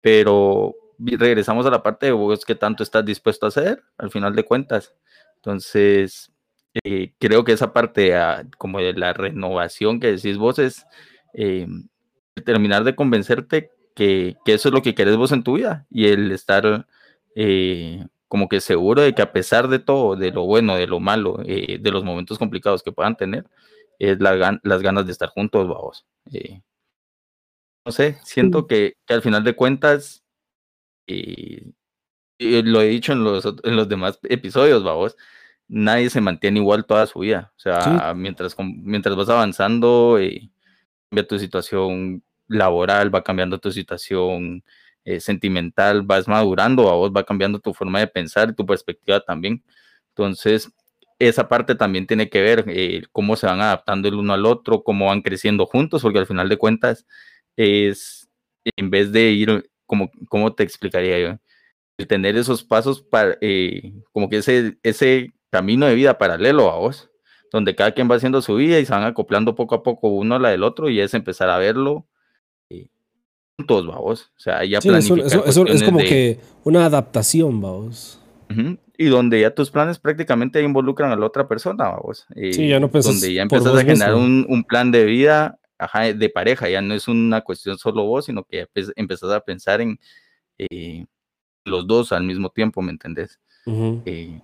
[0.00, 4.34] Pero regresamos a la parte de vos que tanto estás dispuesto a hacer, al final
[4.34, 4.94] de cuentas.
[5.36, 6.32] Entonces,
[6.84, 10.86] eh, creo que esa parte ah, como de la renovación que decís vos es,
[11.34, 11.66] eh,
[12.44, 16.06] terminar de convencerte que, que, eso es lo que querés vos en tu vida y
[16.06, 16.86] el estar
[17.34, 21.00] eh, como que seguro de que a pesar de todo, de lo bueno, de lo
[21.00, 23.46] malo, eh, de los momentos complicados que puedan tener,
[23.98, 26.06] es la, las ganas de estar juntos, vamos.
[26.32, 26.62] Eh,
[27.84, 30.24] no sé, siento que, que, al final de cuentas,
[31.06, 31.74] y
[32.38, 35.16] lo he dicho en los, en los demás episodios, vamos,
[35.66, 37.52] nadie se mantiene igual toda su vida.
[37.56, 38.18] O sea, sí.
[38.18, 40.50] mientras, mientras vas avanzando, eh,
[41.10, 44.64] cambia tu situación laboral, va cambiando tu situación
[45.04, 49.20] eh, sentimental, vas madurando, a vos va cambiando tu forma de pensar y tu perspectiva
[49.20, 49.62] también.
[50.10, 50.72] Entonces,
[51.18, 54.82] esa parte también tiene que ver eh, cómo se van adaptando el uno al otro,
[54.82, 57.06] cómo van creciendo juntos, porque al final de cuentas
[57.56, 58.28] es,
[58.76, 61.38] en vez de ir, como, ¿cómo te explicaría yo?
[61.98, 66.76] El tener esos pasos para, eh, como que ese, ese camino de vida paralelo a
[66.76, 67.10] vos,
[67.50, 70.36] donde cada quien va haciendo su vida y se van acoplando poco a poco uno
[70.36, 72.06] a la del otro y es empezar a verlo
[72.70, 72.90] eh,
[73.56, 74.30] juntos, vamos.
[74.36, 78.20] O sea, ya sí, eso, eso, eso, es como de, que una adaptación, vamos.
[78.50, 82.26] Uh -huh, y donde ya tus planes prácticamente involucran a la otra persona, vamos.
[82.34, 85.58] Eh, sí, ya no pensas Donde ya empiezas a generar un, un, plan de vida
[85.78, 89.40] ajá, de pareja, ya no es una cuestión solo vos, sino que ya empezás a
[89.40, 90.00] pensar en
[90.58, 91.06] eh,
[91.64, 93.38] los dos al mismo tiempo, ¿me entendés?
[93.66, 94.02] Uh -huh.
[94.04, 94.40] eh,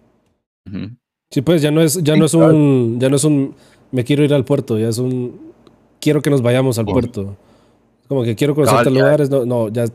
[0.67, 0.97] Uh -huh.
[1.31, 2.55] Sí, pues ya no es, ya sí, no es claro.
[2.55, 3.55] un, ya no es un,
[3.91, 5.53] me quiero ir al puerto, ya es un,
[6.01, 7.37] quiero que nos vayamos al puerto.
[8.09, 9.87] Como que quiero conocer tal lugar, no, no, ya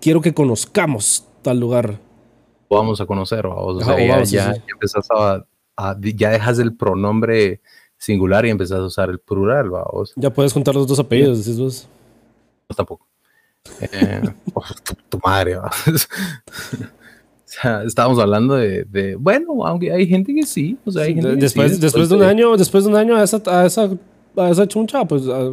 [0.00, 1.98] quiero que conozcamos tal lugar.
[2.76, 4.60] Vamos a conocer, vamos, o sea, Ajá, ya, vamos, ya, sí.
[4.60, 5.44] ya, empezás a,
[5.76, 7.60] a, ya dejas el pronombre
[7.98, 10.12] singular y empezás a usar el plural, vamos.
[10.16, 11.88] Ya puedes juntar los dos apellidos, decís vos.
[12.68, 13.06] No, tampoco.
[13.80, 14.22] Eh,
[14.54, 15.56] oh, tu, tu, madre,
[17.44, 21.36] sea, estábamos hablando de, de, bueno, aunque hay gente que sí, o sea, hay gente
[21.36, 23.90] después, que sí, después de un año, después de un año a esa, a esa,
[24.36, 25.50] a esa chuncha, pues a,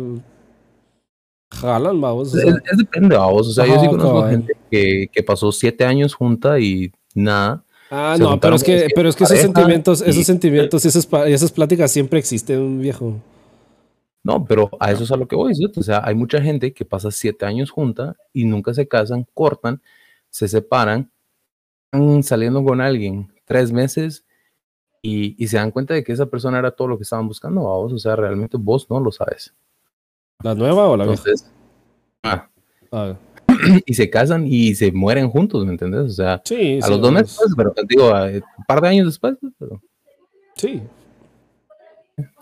[1.51, 2.33] jalan, vamos.
[2.33, 6.13] Es, es, depende, vamos, o sea, yo sí conozco gente que, que pasó siete años
[6.13, 7.63] junta y nada.
[7.91, 11.07] Ah, no, pero es que, pero es que esos sentimientos, y, esos sentimientos y esas,
[11.27, 13.15] esas pláticas siempre existen, viejo.
[14.23, 15.53] No, pero a eso es a lo que voy.
[15.75, 19.81] O sea, hay mucha gente que pasa siete años junta y nunca se casan, cortan,
[20.29, 21.09] se separan
[21.91, 24.25] están saliendo con alguien tres meses
[25.01, 27.61] y, y, se dan cuenta de que esa persona era todo lo que estaban buscando
[27.61, 29.55] a vos, o sea, realmente vos no lo sabes.
[30.43, 31.49] ¿La nueva o la Entonces,
[32.23, 32.49] ah,
[32.91, 33.15] ah.
[33.85, 36.01] Y se casan y se mueren juntos, ¿me entiendes?
[36.01, 39.07] O sea, sí, a sí, los dos meses, pues, pero digo, un par de años
[39.07, 39.81] después, pues, pero...
[40.55, 40.81] Sí.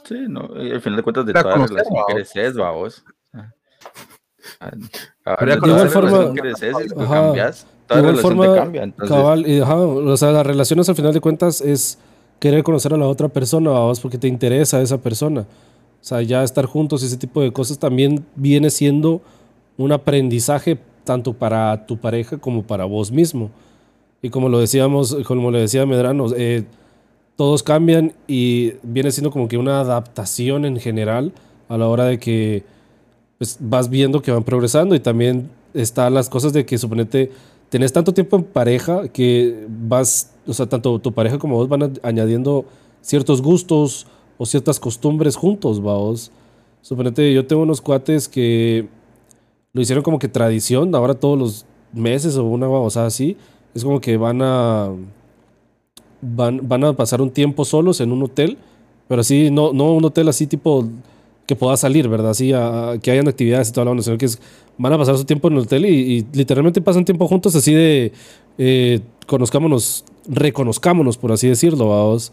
[0.03, 3.03] Sí, no, al final de cuentas de toda relación que creces, vos.
[5.25, 9.15] Ahora, de igual forma, creces y cambias de igual forma, cambia, entonces...
[9.15, 11.97] cabal, y, ajá, o sea, las relaciones al final de cuentas es
[12.39, 15.41] querer conocer a la otra persona, vamos, porque te interesa esa persona.
[15.41, 19.21] O sea, ya estar juntos y ese tipo de cosas también viene siendo
[19.77, 20.77] un aprendizaje
[21.07, 23.49] tanto para tu pareja como para vos mismo.
[24.21, 26.65] Y como lo decíamos, como le decía Medrano, eh,
[27.35, 31.33] todos cambian y viene siendo como que una adaptación en general
[31.69, 32.63] a la hora de que
[33.37, 37.31] pues, vas viendo que van progresando y también están las cosas de que suponete
[37.69, 41.93] tenés tanto tiempo en pareja que vas, o sea, tanto tu pareja como vos van
[42.03, 42.65] añadiendo
[43.01, 46.31] ciertos gustos o ciertas costumbres juntos, vos.
[46.81, 48.87] Suponete, yo tengo unos cuates que
[49.77, 53.37] lo hicieron como que tradición, ahora todos los meses o una cosa así,
[53.75, 54.89] es como que van a
[56.19, 58.57] van, van a pasar un tiempo solos en un hotel,
[59.07, 60.83] pero así, no, no un hotel así tipo
[61.45, 62.31] que pueda salir, ¿verdad?
[62.31, 62.51] Así,
[63.03, 64.39] que hayan actividades y toda la onda, sino que es,
[64.79, 67.71] van a pasar su tiempo en el hotel y, y literalmente pasan tiempo juntos así
[67.75, 68.11] de
[68.57, 72.31] eh, conozcámonos, reconozcámonos, por así decirlo, vamos.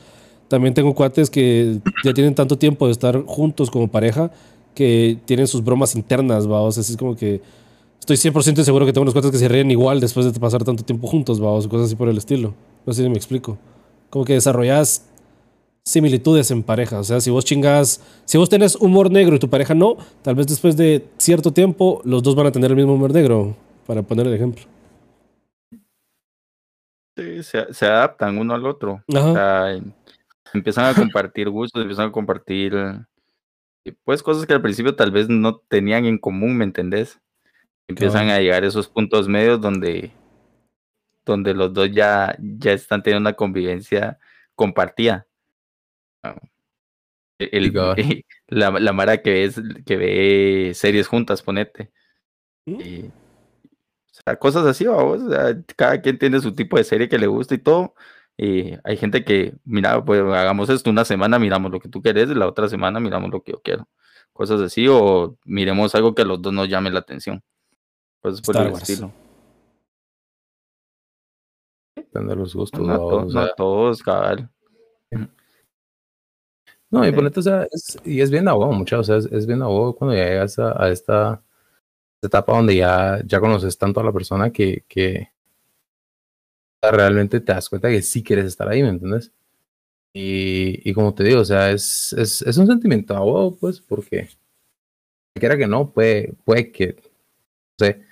[0.49, 4.31] También tengo cuates que ya tienen tanto tiempo de estar juntos como pareja
[4.75, 6.77] que tienen sus bromas internas, vamos.
[6.79, 7.41] Así es como que
[8.01, 10.85] estoy 100% seguro que tengo unos cuates que se ríen igual después de pasar tanto
[10.85, 12.55] tiempo juntos, vamos, cosas así por el estilo.
[12.85, 13.57] No sé si me explico.
[14.11, 15.09] Como que desarrollas
[15.85, 16.99] similitudes en pareja.
[16.99, 20.35] O sea, si vos chingas, si vos tenés humor negro y tu pareja no, tal
[20.35, 23.57] vez después de cierto tiempo los dos van a tener el mismo humor negro,
[23.87, 24.65] para poner el ejemplo.
[27.17, 29.03] Sí, se, se adaptan uno al otro.
[29.07, 29.79] O sea,
[30.53, 32.75] empiezan a compartir gustos, empiezan a compartir
[33.93, 37.21] pues cosas que al principio tal vez no tenían en común, ¿me entendés?
[37.87, 40.11] Empiezan a llegar esos puntos medios donde,
[41.25, 44.19] donde los dos ya, ya están teniendo una convivencia
[44.55, 45.27] compartida.
[47.39, 47.73] El,
[48.49, 51.91] la, la, Mara que, es, que ve series juntas, ponete.
[52.67, 52.81] ¿Mm?
[52.81, 55.23] Y, o sea, cosas así, vamos.
[55.23, 57.95] O sea, cada quien tiene su tipo de serie que le gusta y todo.
[58.37, 62.29] Y hay gente que, mira, pues hagamos esto una semana, miramos lo que tú quieres,
[62.31, 63.87] y la otra semana miramos lo que yo quiero.
[64.33, 67.41] cosas así, o miremos algo que a los dos nos llame la atención.
[68.21, 68.89] Pues por Star el Wars.
[68.89, 69.13] estilo.
[72.13, 72.81] Los gustos.
[72.81, 72.97] No, ¿va?
[72.97, 74.51] to- O sea, no todos, cabal.
[76.91, 79.47] No, y ponete, o sea, es, y es bien abogado, muchachos, o sea, es, es
[79.47, 81.43] bien abogado cuando ya llegas a, a esta
[82.23, 85.29] etapa donde ya, ya conoces tanto a la persona que, que
[86.91, 89.33] realmente te das cuenta que sí quieres estar ahí, ¿me entiendes?
[90.13, 94.29] Y, y como te digo, o sea, es, es, es un sentimiento abogado, pues, porque
[95.35, 98.03] quiera que no, puede, puede que, no sé,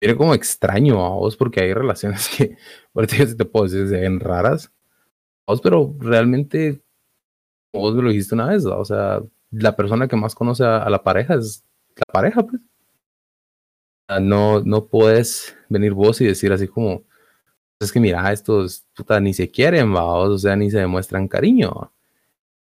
[0.00, 2.56] viene como extraño a vos, porque hay relaciones que,
[2.94, 4.72] ahorita yo te puedo decir, se ven raras,
[5.46, 6.82] a vos, pero realmente
[7.72, 8.78] vos me lo dijiste una vez, ¿va?
[8.78, 11.64] o sea, la persona que más conoce a, a la pareja es
[11.96, 12.62] la pareja, pues.
[14.20, 17.04] No, no puedes venir vos y decir así como,
[17.80, 20.04] es que mira, estos puta, ni se quieren, ¿va?
[20.04, 21.92] o sea, ni se demuestran cariño.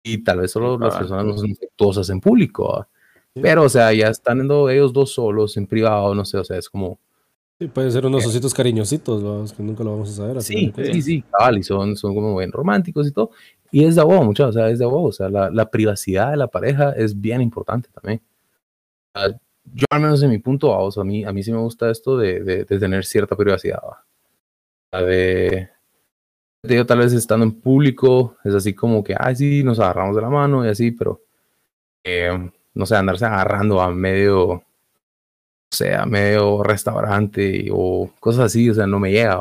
[0.04, 2.88] Y tal vez solo las personas no son afectuosas en público.
[3.34, 6.58] Pero, o sea, ya están en ellos dos solos, en privado, no sé, o sea,
[6.58, 7.00] es como,
[7.60, 10.42] Sí, pueden ser unos ositos cariñositos, vamos, que nunca lo vamos a saber.
[10.42, 13.30] Sí, sí, sí, cabal, y son, son como bien románticos y todo.
[13.72, 15.04] Y es de huevo, muchachos, o sea, es de huevo.
[15.04, 18.22] O sea, la, la privacidad de la pareja es bien importante también.
[19.66, 22.18] Yo, al menos en mi punto, vamos, a mí, a mí sí me gusta esto
[22.18, 23.80] de, de, de tener cierta privacidad.
[23.84, 24.04] ¿va?
[25.02, 25.70] De,
[26.64, 30.16] de yo tal vez estando en público, es así como que, ay, sí, nos agarramos
[30.16, 31.22] de la mano y así, pero
[32.04, 34.64] eh, no sé, andarse agarrando a medio, o
[35.72, 39.40] sea, medio restaurante o cosas así, o sea, no me llega.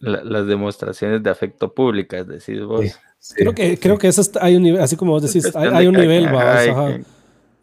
[0.00, 2.82] La- las demostraciones de afecto públicas, decís vos.
[2.82, 2.90] Sí.
[3.20, 3.76] Sí, Creo que, sí.
[3.78, 5.94] creo que eso está- hay un nivel, así como vos decís, hay, hay de un
[5.96, 6.98] cada nivel, vamos, ajá.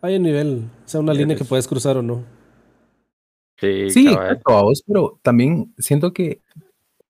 [0.02, 2.24] Hay un nivel, o sea, una línea que Eres- puedes cruzar o no.
[3.58, 6.42] Sí, Sí, exacto, pero también siento que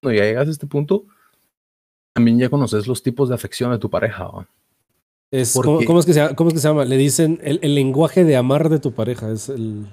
[0.05, 1.05] cuando ya llegas a este punto,
[2.13, 4.29] también ya conoces los tipos de afección de tu pareja.
[5.31, 6.35] Es, ¿Por ¿cómo, es que se, llama?
[6.35, 6.85] ¿Cómo es que se llama?
[6.85, 9.31] Le dicen el, el lenguaje de amar de tu pareja.
[9.31, 9.87] Es el.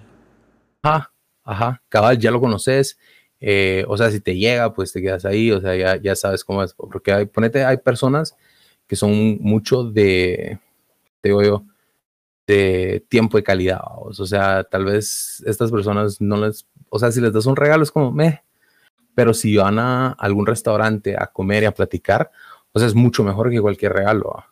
[0.82, 1.12] Ajá,
[1.44, 2.98] ajá, cabal, ya lo conoces.
[3.40, 6.44] eh, o sea, si te llega, pues te quedas ahí, o sea, ya, ya sabes
[6.44, 6.74] cómo es.
[6.74, 8.36] Porque hay, ponete, hay personas
[8.86, 10.58] que son mucho de,
[11.22, 11.64] te digo yo,
[12.46, 13.80] de tiempo de calidad.
[13.96, 17.82] O sea, tal vez estas personas no les, o sea, si les das un regalo
[17.82, 18.42] es como, meh,
[19.14, 22.30] pero si van a algún restaurante a comer y a platicar,
[22.72, 24.44] o sea, es mucho mejor que cualquier regalo.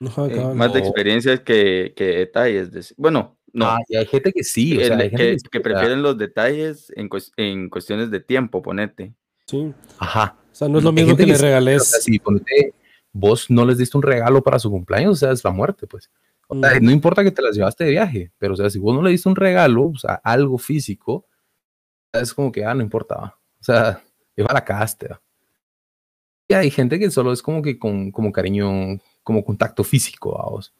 [0.00, 0.86] Ajá, Eh, más de No.
[0.86, 2.72] experiencias que, que detalles.
[2.72, 3.66] dec- Bueno, no.
[3.66, 6.16] Ah, y hay gente que sí, o sea, el- hay gente que, que, prefieren los
[6.16, 9.12] detalles en, cues- en cuestiones de tiempo, ponete.
[9.46, 9.72] Sí.
[9.98, 10.36] Ajá.
[10.52, 11.82] O sea, no es lo mismo que le regales.
[11.82, 12.74] O sea, si ponete,
[13.12, 16.10] vos no les diste un regalo para su cumpleaños, o sea, es la muerte, pues.
[16.46, 16.84] O sea, Mm.
[16.84, 19.10] no importa que te las llevaste de viaje, pero o sea, si vos no le
[19.10, 21.26] diste un regalo, o sea, algo físico,
[22.12, 23.36] es como que, ah, no importa.
[23.60, 24.02] O sea,
[24.36, 25.08] lleva la cagaste.
[25.08, 25.20] ¿va?
[26.48, 30.72] Y hay gente que solo es como que con como cariño, como contacto físico, vamos.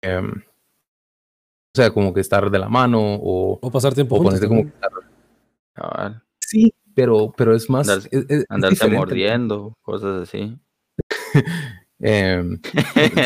[0.00, 4.40] Em, o sea, como que estar de la mano o, O pasar tiempo o juntos.
[4.40, 6.22] ponerte como que estar-.
[6.40, 7.86] Sí, pero, pero es más.
[7.88, 10.56] Andarse- es- es- Andarse mordiendo, cosas así.
[11.98, 12.60] Em,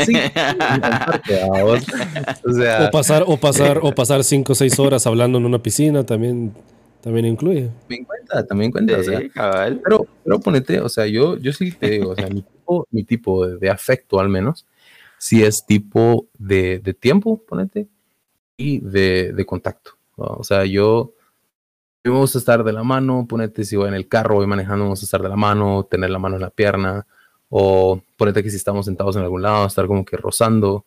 [0.07, 1.41] sí, parte.
[2.45, 5.61] O sea, O pasar, o pasar, o pasar cinco o seis horas hablando en una
[5.61, 6.55] piscina también,
[7.03, 7.71] también incluye.
[7.81, 8.99] también cuenta, también cuenta.
[8.99, 9.81] o sea, Sí, cabal.
[9.83, 13.05] pero, pero ponete, o sea, yo, yo sí te digo, o sea, mi tipo, mi
[13.05, 14.67] tipo de, de afecto al menos,
[15.19, 17.89] sí es tipo de, de tiempo, ponete,
[18.57, 19.93] y de, de contacto.
[20.17, 20.25] ¿no?
[20.39, 21.13] O sea, yo,
[22.05, 24.85] yo me gusta estar de la mano, ponete, si voy en el carro, voy manejando,
[24.85, 27.07] me gusta estar de la mano, tener la mano en la pierna,
[27.49, 30.85] o ponete que si estamos sentados en algún lado, estar como que rozando,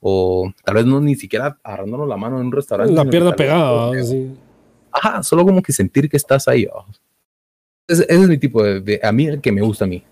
[0.00, 2.94] o tal vez no ni siquiera agarrándonos la mano en un restaurante.
[2.94, 3.92] La pierna pegada.
[4.04, 4.30] Sí.
[5.02, 6.64] Ajá, solo como que sentir que estás ahí.
[6.64, 6.84] ¿va?
[7.88, 10.02] Ese, ese es mi tipo de, de- a mí el que me gusta a mí.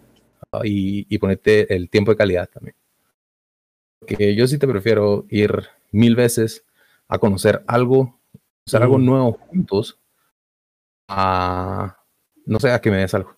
[0.55, 0.61] ¿va?
[0.67, 2.75] Y, y ponerte el tiempo de calidad también.
[4.01, 6.65] Porque yo sí te prefiero ir mil veces
[7.09, 8.19] a conocer algo,
[8.67, 9.05] hacer algo Mm.
[9.07, 9.99] nuevo juntos,
[11.09, 11.97] a
[12.47, 13.35] no sé, a que me des algo.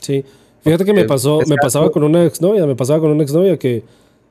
[0.00, 0.24] Sí.
[0.62, 3.58] Fíjate que me pasó, me pasaba algo- con una exnovia, me pasaba con una exnovia
[3.58, 3.84] que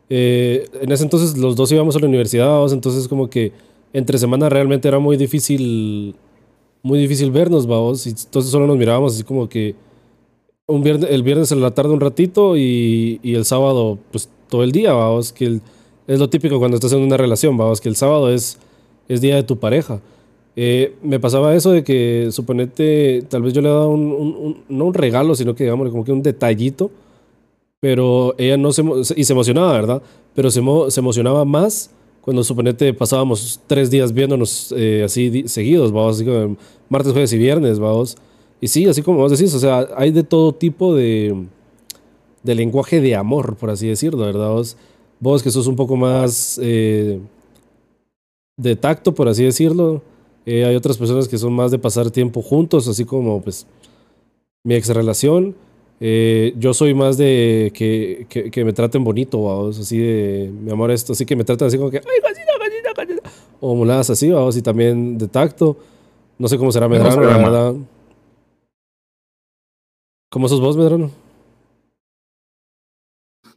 [0.09, 3.51] eh, en ese entonces los dos íbamos a la universidad, entonces como que
[3.93, 6.15] entre semana realmente era muy difícil,
[6.85, 9.73] muy difícil vernos, vamos, y entonces solo nos mirábamos así como que
[10.67, 14.63] un viernes, el viernes en la tarde un ratito y, y el sábado pues todo
[14.63, 15.61] el día, vamos, que el-
[16.07, 18.59] es lo típico cuando estás en una relación, vamos, que el sábado es,
[19.07, 19.99] es día de tu pareja.
[20.55, 24.57] Eh, me pasaba eso de que, suponete, tal vez yo le daba un, un- un-
[24.69, 26.91] no un regalo, sino que digamos como que un detallito,
[27.79, 28.83] pero ella no se,
[29.15, 30.01] y se emocionaba, ¿verdad?
[30.35, 31.89] Pero se, se emocionaba más
[32.25, 36.57] cuando, suponete, pasábamos tres días viéndonos eh, así seguidos, vamos, así como
[36.89, 38.17] martes, jueves y viernes, vamos.
[38.59, 41.45] Y sí, así como vos decís, o sea, hay de todo tipo de,
[42.43, 44.49] de lenguaje de amor, por así decirlo, ¿verdad?
[44.49, 44.75] Vos,
[45.21, 46.59] vos que sos un poco más...
[46.61, 47.21] eh,
[48.57, 50.01] de tacto, por así decirlo.
[50.45, 53.65] Eh, hay otras personas que son más de pasar tiempo juntos, así como pues
[54.63, 55.55] mi ex relación.
[55.99, 60.71] Eh, yo soy más de que, que, que me traten bonito, vamos, así de mi
[60.71, 63.21] amor esto, así que me tratan así como que, ay, gallina, gallina, gallina.
[63.61, 65.77] O muladas así, vamos, y también de tacto.
[66.37, 67.75] No sé cómo será Medrano, la verdad.
[70.29, 71.11] ¿Cómo sos vos, Medrano?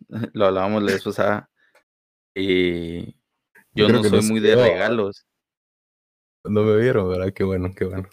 [0.33, 1.51] Lo hablábamos la vez pasada.
[2.35, 3.17] Y
[3.75, 5.27] yo creo no soy muy de regalos.
[6.45, 7.33] No me vieron, ¿verdad?
[7.33, 8.09] Qué bueno, qué bueno.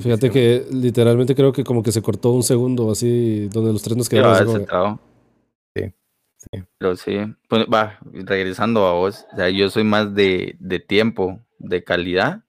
[0.00, 3.96] Fíjate que literalmente creo que como que se cortó un segundo así, donde los tres
[3.96, 4.40] nos quedamos.
[4.42, 4.66] Como
[5.74, 5.82] que-.
[5.82, 5.94] Sí,
[6.38, 6.62] sí.
[6.78, 7.16] Pero sí,
[7.48, 12.42] pues, va, regresando a vos, o sea, yo soy más de, de tiempo, de calidad,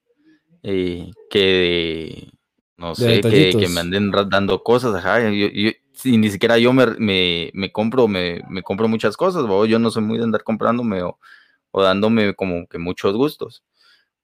[0.64, 2.32] eh, que de,
[2.78, 3.70] no sé, que, que detallitos.
[3.72, 8.08] me anden dando cosas, ajá, yo, yo- si ni siquiera yo me, me, me compro,
[8.08, 9.66] me, me compro muchas cosas, ¿va?
[9.68, 11.20] yo no soy muy de andar comprándome o,
[11.72, 13.64] o dándome como que muchos gustos,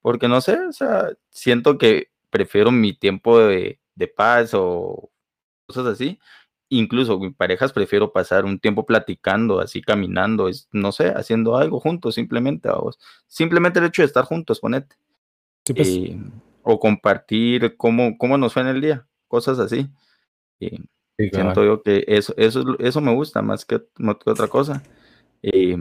[0.02, 5.10] porque no sé, o sea, siento que prefiero mi tiempo de, de paz o
[5.68, 6.20] cosas así,
[6.70, 11.80] incluso con parejas prefiero pasar un tiempo platicando, así caminando, es, no sé, haciendo algo
[11.80, 13.00] juntos, simplemente, vamos.
[13.28, 14.96] Simplemente el hecho de estar juntos, ponete.
[15.66, 16.20] Sí, pues, eh,
[16.64, 19.88] o compartir cómo, cómo nos fue en el día, cosas así.
[20.60, 20.80] Eh,
[21.20, 24.82] Sí, siento yo que eso, eso, eso me gusta más que, más que otra cosa.
[25.42, 25.76] Eh,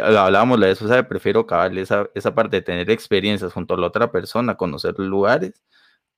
[0.00, 1.04] hablábamos de eso, ¿sabe?
[1.04, 5.62] Prefiero cabal esa, esa parte de tener experiencias junto a la otra persona, conocer lugares,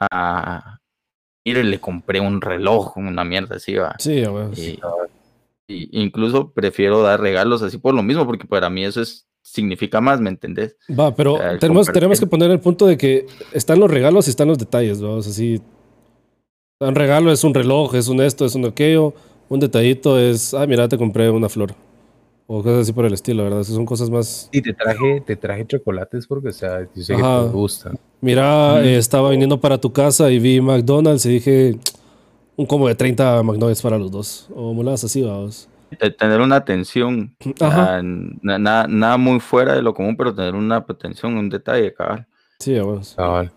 [0.01, 0.79] a
[1.45, 3.95] mire, le compré un reloj, una mierda así, va.
[3.99, 4.59] sí, huevos.
[4.59, 4.79] Y,
[5.68, 10.01] y incluso prefiero dar regalos así por lo mismo, porque para mí eso es, significa
[10.01, 10.77] más, ¿me entendés?
[10.99, 14.49] Va, pero tenemos, tenemos que poner el punto de que están los regalos y están
[14.49, 15.61] los detalles, vamos, así.
[16.81, 19.14] Un regalo es un reloj, es un esto, es un aquello.
[19.49, 21.75] Un detallito es, ah, mira, te compré una flor.
[22.47, 23.61] O cosas así por el estilo, ¿verdad?
[23.61, 24.49] Esas son cosas más...
[24.53, 27.99] Y te traje, te traje chocolates porque, o sea, yo sé que te gustan.
[28.21, 31.79] Mira, eh, estaba viniendo para tu casa y vi McDonald's y dije,
[32.57, 34.49] un combo de 30 McNuggets para los dos.
[34.55, 35.69] O moladas así, vamos.
[36.19, 38.03] Tener una atención, Ajá.
[38.03, 42.27] na- nada, nada muy fuera de lo común, pero tener una atención, un detalle, cabal.
[42.59, 43.15] Sí, vamos.
[43.17, 43.53] Cabal.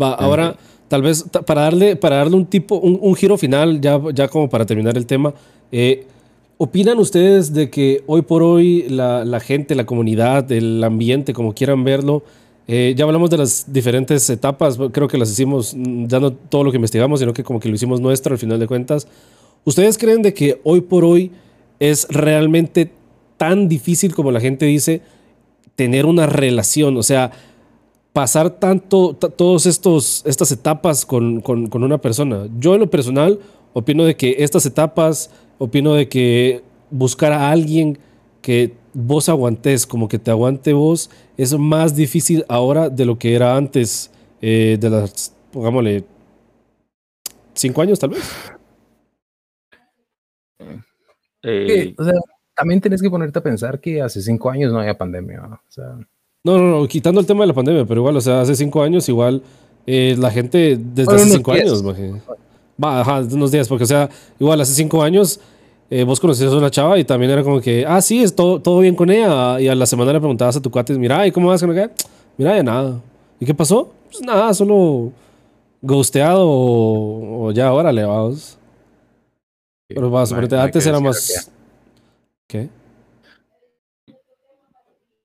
[0.00, 0.54] Va, ahora,
[0.88, 4.48] tal vez para darle, para darle un tipo, un, un giro final, ya, ya como
[4.48, 5.34] para terminar el tema,
[5.72, 6.06] eh,
[6.62, 11.84] ¿opinan ustedes de que hoy por hoy la, gente, la comunidad, el ambiente, como quieran
[11.84, 12.22] verlo,
[12.68, 16.62] eh, ya hablamos de las diferentes etapas, creo que las hicimos, mm, ya no todo
[16.64, 19.08] lo que investigamos, sino que como que lo hicimos nuestro al final de cuentas.
[19.64, 21.30] ¿Ustedes creen de que hoy por hoy
[21.78, 22.92] es realmente
[23.38, 25.00] tan difícil como la gente dice
[25.76, 26.94] tener una relación?
[26.98, 27.32] O sea,
[28.12, 29.16] pasar tanto,
[29.64, 32.48] estos, estas etapas con- con una persona.
[32.58, 33.38] Yo en lo personal
[33.72, 35.30] opino de que estas etapas,
[35.60, 37.98] opino de que buscar a alguien
[38.40, 43.34] que vos aguantes, como que te aguante vos, es más difícil ahora de lo que
[43.34, 46.04] era antes eh, de las, pongámosle,
[47.54, 48.24] cinco años tal vez.
[51.42, 52.14] Eh, Sí, o sea,
[52.54, 55.40] también tenés que ponerte a pensar que hace cinco años no había pandemia.
[55.42, 55.54] ¿no?
[55.54, 55.96] O sea,
[56.42, 58.82] No, no, no, quitando el tema de la pandemia, pero igual, o sea, hace cinco
[58.82, 59.42] años igual
[59.86, 62.12] eh, la gente desde Bueno, hace cinco años, maje.
[62.82, 64.08] Va, ajá, unos días, porque o sea,
[64.38, 65.40] igual hace cinco años
[65.90, 68.60] eh, vos conocías a una chava y también era como que, ah, sí, es todo,
[68.60, 69.60] todo bien con ella.
[69.60, 71.92] Y a la semana le preguntabas a tu cuate, mira, ¿y cómo vas con acá?
[72.36, 73.00] Mira, ya nada.
[73.38, 73.92] ¿Y qué pasó?
[74.10, 75.12] Pues nada, solo
[75.82, 78.56] ghosteado o, o ya, órale, vamos.
[79.88, 81.50] Pero va, no no antes que era más...
[82.46, 82.68] ¿Qué?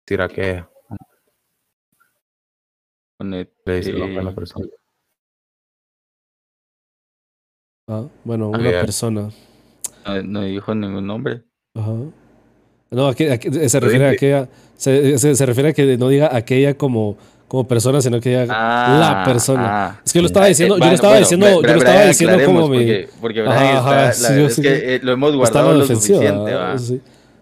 [0.06, 0.64] Tira que
[3.18, 4.68] pone- le dice la eh, persona.
[7.88, 8.82] Ah, bueno, Ah, una ya.
[8.82, 9.30] persona.
[10.06, 11.44] no, no dijo ningún nombre.
[11.76, 11.92] Ajá.
[12.92, 14.50] No, aqu- aqu- se refiere a aquella.
[14.76, 17.16] Se, se- se refiere a que no diga aquella como,
[17.48, 19.64] como persona, sino que diga la persona.
[19.88, 20.02] ah.
[20.04, 21.78] es que yo lo estaba diciendo, yo Bueno, lo estaba bueno, diciendo, Bra- yo lo
[21.78, 22.78] estaba Brian, diciendo como aclaremos, mi.
[22.78, 25.12] Porque, porque Brian Ajá, está, ajá, la sí, verdad es sí que que- eh, lo
[25.12, 26.18] hemos guardado lo defensiva.
[26.20, 26.78] suficiente, va.
[26.80, 27.02] sí.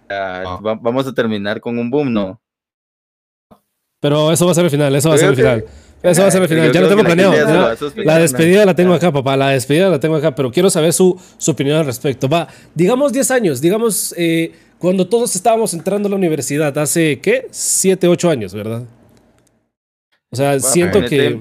[0.10, 0.60] Ah, Ah.
[0.62, 2.42] va- Vamos a terminar con un boom, ¿no?
[4.02, 5.70] Pero eso va a ser el final, eso va a ser Yo el creo final.
[6.04, 6.72] Eso va a ser el Yo final.
[6.74, 7.76] Ya lo tengo la planeado.
[7.96, 9.38] La despedida la tengo acá, papá.
[9.38, 12.28] La despedida la tengo acá, pero quiero saber su, su opinión al respecto.
[12.28, 17.48] Va, digamos 10 años, digamos eh, cuando todos estábamos entrando a la universidad, hace, ¿qué?
[17.50, 18.84] 7, 8 años, ¿verdad?
[20.30, 21.40] O sea, siento que...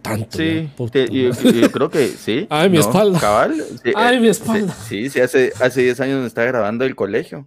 [0.00, 0.38] Tanto.
[0.38, 2.46] Sí, ya, puta te- yo, creo que sí.
[2.50, 2.80] Ay, mi ¿no?
[2.82, 3.18] espalda.
[3.20, 3.62] Cabal.
[3.82, 4.74] sí, Ay, eh, mi sí, espalda.
[4.88, 7.46] Sí, sí, hace, hace 10 años me estaba grabando el colegio.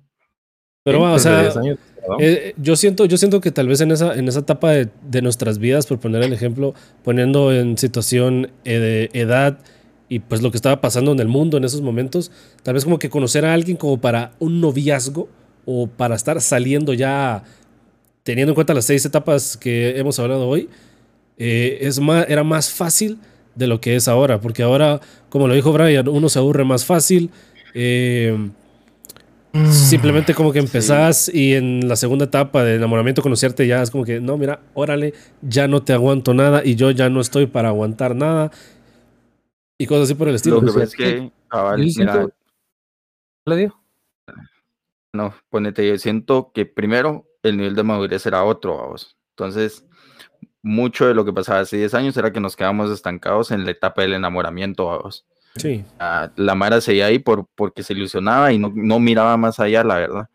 [0.84, 1.78] Pero va, o sea, 10 años.
[2.20, 5.60] Eh, yo, siento, yo siento que tal vez en esa, en esa etapa de, nuestras
[5.60, 9.60] vidas, por poner el ejemplo, poniendo en situación eh, de edad
[10.08, 12.32] y pues lo que estaba pasando en el mundo en esos momentos,
[12.64, 15.30] tal vez como que conocer a alguien como para un noviazgo
[15.66, 17.44] o para estar saliendo ya
[18.24, 20.70] teniendo en cuenta las seis etapas que hemos hablado hoy,
[21.38, 23.20] eh, es más, era más fácil
[23.56, 25.00] de lo que es ahora, porque ahora,
[25.30, 27.30] como lo dijo Brian, uno se aburre más fácil.
[27.74, 28.36] Eh,
[29.56, 29.72] mm.
[29.72, 34.04] simplemente como que empezás y en la segunda etapa de enamoramiento, conocerte ya es como
[34.04, 37.70] que, no, mira, órale, ya no te aguanto nada y yo ya no estoy para
[37.70, 38.52] aguantar nada.
[39.78, 40.62] Y cosas así por el estilo.
[40.62, 41.32] Lo que es que,
[41.98, 42.28] mira,
[43.48, 43.82] ¿Le digo?
[45.14, 49.16] No, ponete, yo siento que primero el nivel de madurez era otro, vamos.
[49.32, 49.86] Entonces,
[50.64, 53.72] mucho de lo que pasaba hace 10 años era que nos quedamos estancados en la
[53.72, 55.26] etapa del enamoramiento, vamos.
[55.58, 55.86] Sí.
[56.00, 59.84] Ah, la Mara seguía ahí por, porque se ilusionaba y no, no miraba más allá,
[59.84, 60.30] la verdad.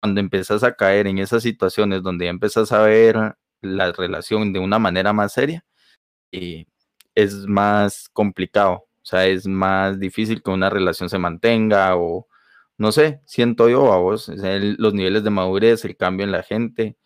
[0.00, 4.78] Cuando empezás a caer en esas situaciones donde empezás a ver la relación de una
[4.78, 5.64] manera más seria,
[6.32, 6.66] y
[7.14, 8.86] es más complicado.
[9.02, 12.28] O sea, es más difícil que una relación se mantenga o,
[12.78, 16.96] no sé, siento yo a vos, los niveles de madurez, el cambio en la gente.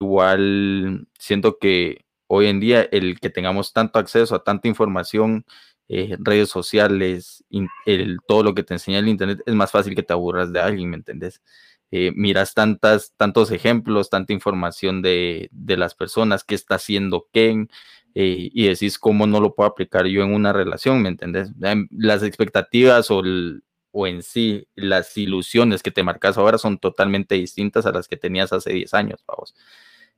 [0.00, 5.44] Igual siento que hoy en día el que tengamos tanto acceso a tanta información,
[5.88, 7.44] eh, redes sociales,
[7.86, 10.60] el, todo lo que te enseña el Internet, es más fácil que te aburras de
[10.60, 11.42] alguien, ¿me entendés?
[11.90, 17.68] Eh, miras tantas, tantos ejemplos, tanta información de, de las personas, qué está haciendo Ken,
[18.14, 21.50] eh, y decís cómo no lo puedo aplicar yo en una relación, ¿me entendés?
[21.90, 27.36] Las expectativas o el, o en sí las ilusiones que te marcas ahora son totalmente
[27.36, 29.54] distintas a las que tenías hace 10 años, vamos.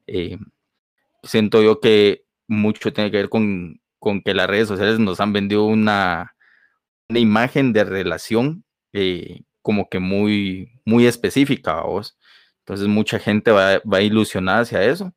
[0.09, 0.39] Eh,
[1.23, 5.33] siento yo que mucho tiene que ver con, con, que las redes sociales nos han
[5.33, 6.37] vendido una,
[7.09, 12.19] una imagen de relación eh, como que muy, muy específica, vamos.
[12.61, 15.15] Entonces mucha gente va, va ilusionada hacia eso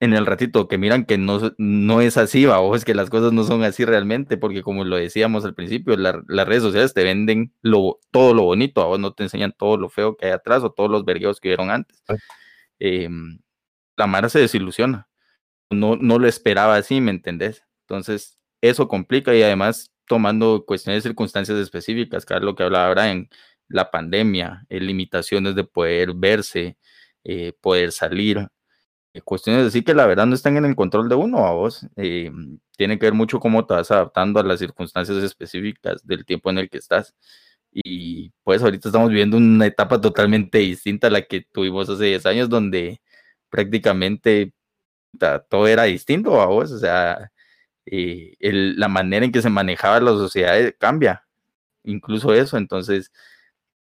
[0.00, 3.10] en el ratito que miran que no, no es así, va, o es que las
[3.10, 7.02] cosas no son así realmente, porque como lo decíamos al principio, las redes sociales te
[7.02, 10.32] venden lo, todo lo bonito, a vos no te enseñan todo lo feo que hay
[10.32, 12.02] atrás o todos los vergueos que vieron antes.
[12.78, 13.40] Em,
[13.96, 15.08] la Mara se desilusiona,
[15.70, 17.64] no, no lo esperaba así, ¿me entendés?
[17.88, 23.28] Entonces, eso complica y además tomando cuestiones de circunstancias específicas, es lo que hablaba Brian,
[23.68, 26.78] la pandemia, eh, limitaciones de poder verse,
[27.24, 28.48] eh, poder salir,
[29.14, 31.86] eh, cuestiones así que la verdad no están en el control de uno a vos.
[31.96, 32.30] Eh,
[32.76, 36.58] tiene que ver mucho cómo te vas adaptando a las circunstancias específicas del tiempo en
[36.58, 37.14] el que estás.
[37.72, 42.26] Y pues ahorita estamos viviendo una etapa totalmente distinta a la que tuvimos hace 10
[42.26, 43.00] años, donde
[43.50, 44.54] prácticamente
[45.50, 46.70] todo era distinto a vos.
[46.72, 47.30] O sea,
[47.90, 51.26] eh, la manera en que se manejaba la sociedad cambia,
[51.84, 52.56] incluso eso.
[52.56, 53.12] Entonces,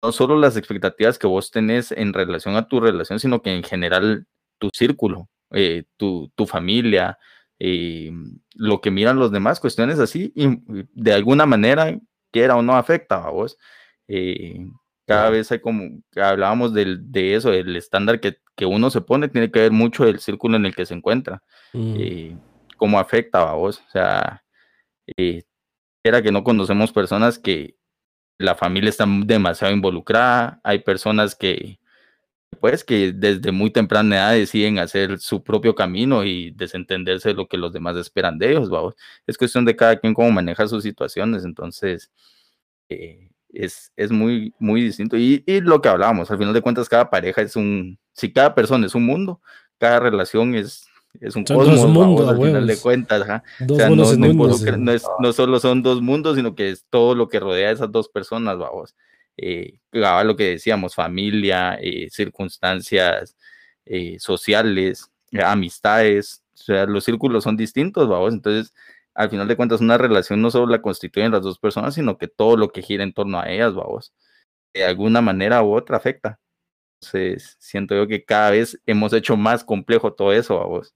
[0.02, 3.64] no solo las expectativas que vos tenés en relación a tu relación, sino que en
[3.64, 4.28] general
[4.60, 7.18] tu círculo, eh, tu, tu, familia,
[7.60, 8.12] eh,
[8.56, 10.60] lo que miran los demás, cuestiones así, y
[10.94, 11.98] de alguna manera,
[12.32, 13.58] quiera o no, afecta a vos.
[14.08, 14.68] Eh,
[15.06, 19.30] cada vez hay como, hablábamos del, de eso, el estándar que, que, uno se pone
[19.30, 21.44] tiene que ver mucho el círculo en el que se encuentra,
[21.74, 22.38] mm.
[22.78, 23.84] Cómo afecta a vos.
[23.88, 24.44] O sea,
[26.04, 27.76] era que no conocemos personas que
[28.38, 31.80] la familia está demasiado involucrada, hay personas que
[32.60, 37.48] pues que desde muy temprana edad deciden hacer su propio camino y desentenderse de lo
[37.48, 38.96] que los demás esperan de ellos, vamos.
[39.28, 42.12] Es cuestión de cada quien cómo maneja sus situaciones, entonces
[42.90, 45.18] eh, es, es, muy, muy distinto.
[45.18, 48.56] Y, y, lo que hablábamos, al final de cuentas, cada pareja es un, si cada
[48.56, 49.42] persona es un mundo,
[49.78, 50.88] cada relación es,
[51.20, 53.44] es un cosmos, mundos, al final de cuentas, o sea,
[53.90, 54.16] no, no,
[54.78, 57.72] no, es, no, solo son dos mundos, sino que es todo lo que rodea a
[57.72, 58.96] esas dos personas, vamos
[59.38, 63.38] eh, lo que decíamos, familia, eh, circunstancias
[63.86, 68.74] eh, sociales, eh, amistades, o sea, los círculos son distintos, vamos, entonces,
[69.14, 72.28] al final de cuentas, una relación no solo la constituyen las dos personas, sino que
[72.28, 74.14] todo lo que gira en torno a ellas, vamos,
[74.74, 76.40] de alguna manera u otra afecta.
[77.02, 80.96] Entonces, siento yo que cada vez hemos hecho más complejo todo eso, vamos,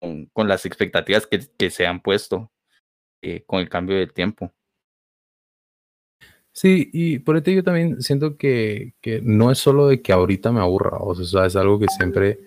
[0.00, 2.50] con, con, las expectativas que, se han puesto
[3.46, 4.52] con el cambio del tiempo.
[6.54, 10.60] Sí, y por eso yo también siento que, no es solo de que ahorita me
[10.60, 12.38] aburra, o sea, es algo que siempre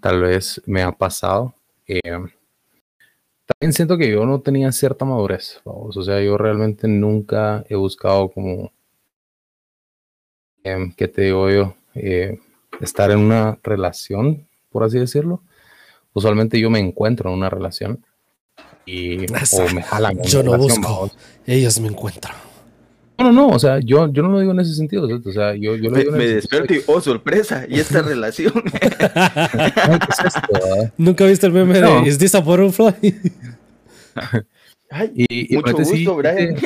[0.00, 1.54] tal vez me ha pasado.
[1.86, 2.00] Eh,
[3.46, 8.28] también siento que yo no tenía cierta madurez, o sea, yo realmente nunca he buscado
[8.30, 8.72] como,
[10.64, 11.74] eh, ¿qué te digo yo?
[11.94, 12.40] Eh,
[12.80, 15.42] estar en una relación, por así decirlo.
[16.12, 18.04] Usualmente yo me encuentro en una relación
[18.86, 20.22] y o me jalan.
[20.22, 21.10] Yo no busco,
[21.46, 22.34] ellos me encuentran.
[23.18, 25.54] No, no, no, o sea, yo, yo no lo digo en ese sentido, O sea,
[25.54, 28.52] yo, yo lo me, digo me despierto y, oh, sorpresa, ¿y esta relación?
[30.96, 32.94] Nunca viste el meme de ¿Is this a butterfly?
[34.90, 36.56] Ay, y, mucho gusto, sí, Brian.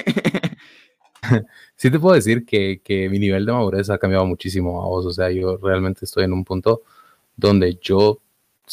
[1.77, 5.07] Sí, te puedo decir que, que, mi nivel de madurez ha cambiado muchísimo a vos,
[5.07, 6.83] o sea, yo realmente estoy en un punto
[7.37, 8.21] donde yo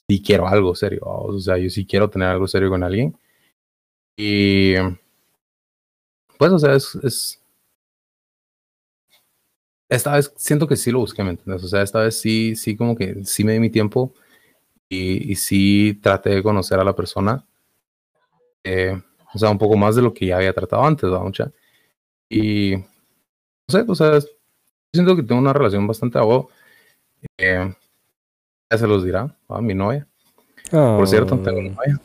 [0.07, 3.17] sí quiero algo serio, o sea, yo sí quiero tener algo serio con alguien.
[4.17, 4.75] Y
[6.37, 7.41] pues, o sea, es, es
[9.89, 11.63] esta vez siento que sí lo busqué, ¿me entiendes?
[11.63, 14.13] O sea, esta vez sí, sí como que sí me di mi tiempo
[14.89, 17.45] y, y sí traté de conocer a la persona.
[18.63, 18.99] Eh,
[19.33, 21.23] o sea, un poco más de lo que ya había tratado antes, ¿verdad?
[21.23, 21.51] Mucha.
[22.29, 24.19] Y, no sé, o sea,
[24.93, 26.49] siento que tengo una relación bastante abajo.
[27.37, 27.73] Eh,
[28.71, 30.07] ya se los dirá a mi novia.
[30.71, 31.99] Por cierto, tengo una novia.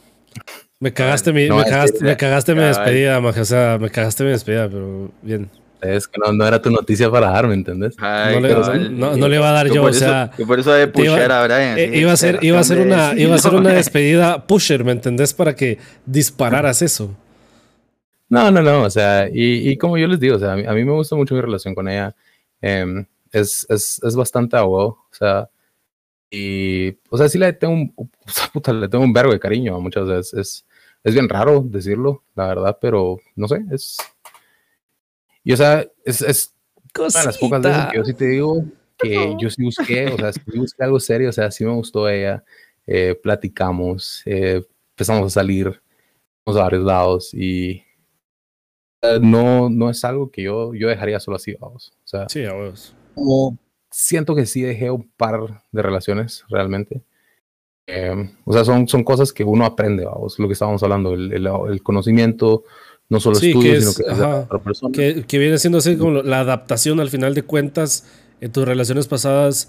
[0.79, 3.41] Me cagaste mi, me cagaste, me cagaste mi despedida, maje.
[3.41, 5.51] O sea, me cagaste mi despedida, pero bien.
[5.83, 7.97] Es que no, no, era tu noticia para dar, ¿me entiendes?
[7.99, 10.31] no, le, no, no, le, iba a dar yo, o sea.
[10.47, 11.79] Por eso de pusher a Brian.
[11.79, 14.93] Eh, iba a ser, iba a ser una, iba a ser una despedida pusher, ¿me
[14.93, 15.33] entendés?
[15.33, 17.14] Para que dispararas eso.
[18.31, 20.64] No, no, no, o sea, y, y como yo les digo, o sea, a mí,
[20.64, 22.14] a mí, me gusta mucho mi relación con ella.
[22.62, 25.51] Eh, es, es, es, bastante agua, o sea,
[26.31, 27.95] y, o sea, sí le tengo un,
[28.53, 30.35] puta, le tengo un verbo de cariño muchas veces.
[30.35, 30.66] Es,
[31.03, 33.97] es bien raro decirlo, la verdad, pero no sé, es,
[35.43, 36.55] y o sea, es, es
[36.97, 38.64] una de las pocas veces que yo sí te digo
[38.99, 42.09] que yo sí busqué, o sea, sí busqué algo serio, o sea, sí me gustó
[42.09, 42.45] ella,
[42.87, 45.83] eh, platicamos, eh, empezamos a salir,
[46.45, 47.83] a varios lados y
[49.21, 51.93] no, no es algo que yo, yo dejaría solo así, vamos.
[52.05, 52.95] O sea, sí, vamos.
[53.15, 53.59] Como
[53.91, 57.03] siento que sí dejé un par de relaciones realmente.
[57.87, 61.33] Eh, o sea, son, son cosas que uno aprende, vamos, lo que estábamos hablando, el,
[61.33, 62.63] el, el conocimiento,
[63.09, 67.11] no solo sí, estudios, que sino que, que, viene siendo así como la adaptación al
[67.11, 68.07] final de cuentas
[68.41, 69.69] en tus relaciones pasadas,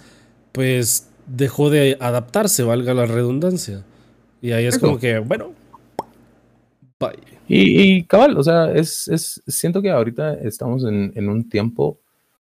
[0.51, 3.83] pues dejó de adaptarse, valga la redundancia.
[4.41, 5.53] Y ahí es como que, bueno,
[6.99, 7.40] bye.
[7.53, 11.99] Y, y cabal, o sea, es, es, siento que ahorita estamos en, en, un tiempo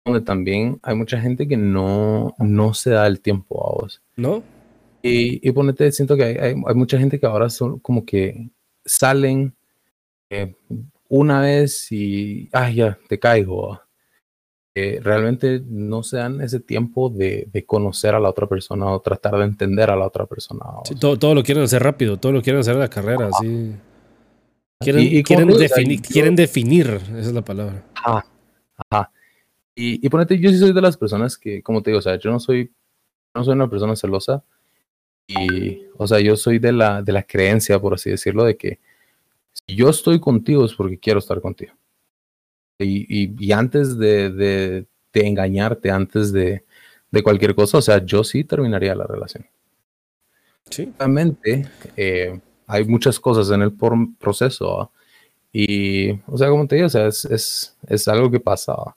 [0.04, 4.02] donde también hay mucha gente que no, no se da el tiempo a vos.
[4.18, 4.44] ¿No?
[5.02, 8.50] Y, y ponete, siento que hay, hay, hay mucha gente que ahora son como que
[8.84, 9.56] salen
[11.08, 13.80] una vez y, ay, ya, te caigo.
[14.76, 19.00] Eh, realmente no se dan ese tiempo de, de, conocer a la otra persona o
[19.00, 20.66] tratar de entender a la otra persona.
[20.84, 23.74] Sí, todo, todo, lo quieren hacer rápido, todo lo quieren hacer en la carrera, sí.
[24.82, 27.86] Quieren, y, y quieren, defini quieren, definir, esa es la palabra.
[27.96, 28.26] Ajá,
[28.90, 29.12] ajá.
[29.76, 32.18] Y, y ponete, yo sí soy de las personas que, como te digo, o sea,
[32.18, 32.72] yo no soy,
[33.34, 34.44] no soy una persona celosa
[35.28, 38.80] y, o sea, yo soy de la, de la creencia, por así decirlo, de que
[39.54, 41.74] si yo estoy contigo es porque quiero estar contigo.
[42.80, 46.66] Y, y, antes de, de, de, engañarte, antes de,
[47.12, 49.46] de, cualquier cosa, o sea, yo sí terminaría la relación.
[50.68, 50.92] Sí.
[50.98, 52.40] Obviamente, eh,
[52.72, 53.74] hay muchas cosas en el
[54.18, 54.82] proceso.
[54.82, 54.90] ¿ah?
[55.52, 58.74] Y, o sea, como te digo, o sea, es, es, es algo que pasa.
[58.74, 58.96] ¿ah?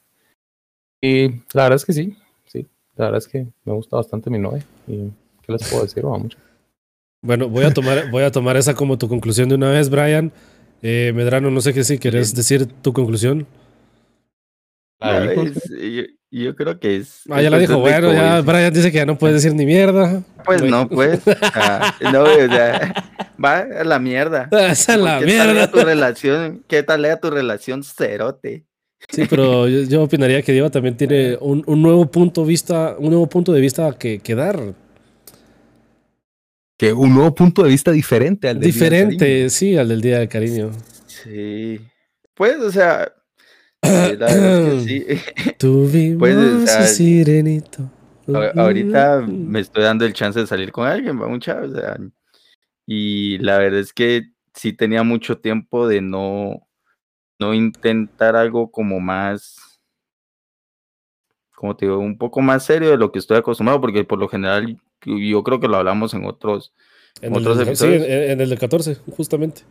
[1.01, 2.17] Y la verdad es que sí,
[2.47, 2.67] sí.
[2.97, 4.65] La verdad es que me gusta bastante mi novia.
[4.87, 5.11] ¿Y
[5.43, 6.07] qué les puedo decir?
[6.07, 6.39] Va mucho.
[7.21, 10.31] Bueno, voy a tomar, voy a tomar esa como tu conclusión de una vez, Brian.
[10.83, 13.47] Eh, Medrano, no sé qué si quieres decir tu conclusión.
[15.01, 16.03] Ah, es, yo,
[16.43, 17.23] yo, creo que es.
[17.31, 17.79] Ah, ya la dijo.
[17.79, 20.23] Bueno, ya Brian dice que ya no puedes decir ni mierda.
[20.45, 20.83] Pues bueno.
[20.83, 21.21] no, pues.
[21.55, 22.95] Ah, no, o sea,
[23.43, 24.49] va a la mierda.
[24.71, 25.71] Es a la ¿Qué mierda.
[25.71, 28.65] Tal tu relación, ¿Qué tal lea tu relación cerote?
[29.09, 33.11] Sí, pero yo, yo opinaría que Diego también tiene un, un, nuevo punto vista, un
[33.11, 34.59] nuevo punto de vista que, que dar
[36.77, 40.01] que un nuevo punto de vista diferente al del Diferente, día del sí, al del
[40.01, 40.71] Día del Cariño.
[41.07, 41.81] Sí.
[42.35, 43.13] Pues, o sea,
[43.85, 45.53] la verdad es que sí.
[45.59, 47.91] Tuvimos pues, o sea, sirenito.
[48.57, 51.99] Ahorita me estoy dando el chance de salir con alguien, va mucha, o sea,
[52.87, 56.67] y la verdad es que sí tenía mucho tiempo de no,
[57.39, 59.81] no intentar algo como más,
[61.55, 64.29] como te digo, un poco más serio de lo que estoy acostumbrado, porque por lo
[64.29, 66.73] general yo creo que lo hablamos en otros,
[67.21, 68.05] en otros el, episodios.
[68.05, 69.63] Sí, en, en, el de 14, justamente.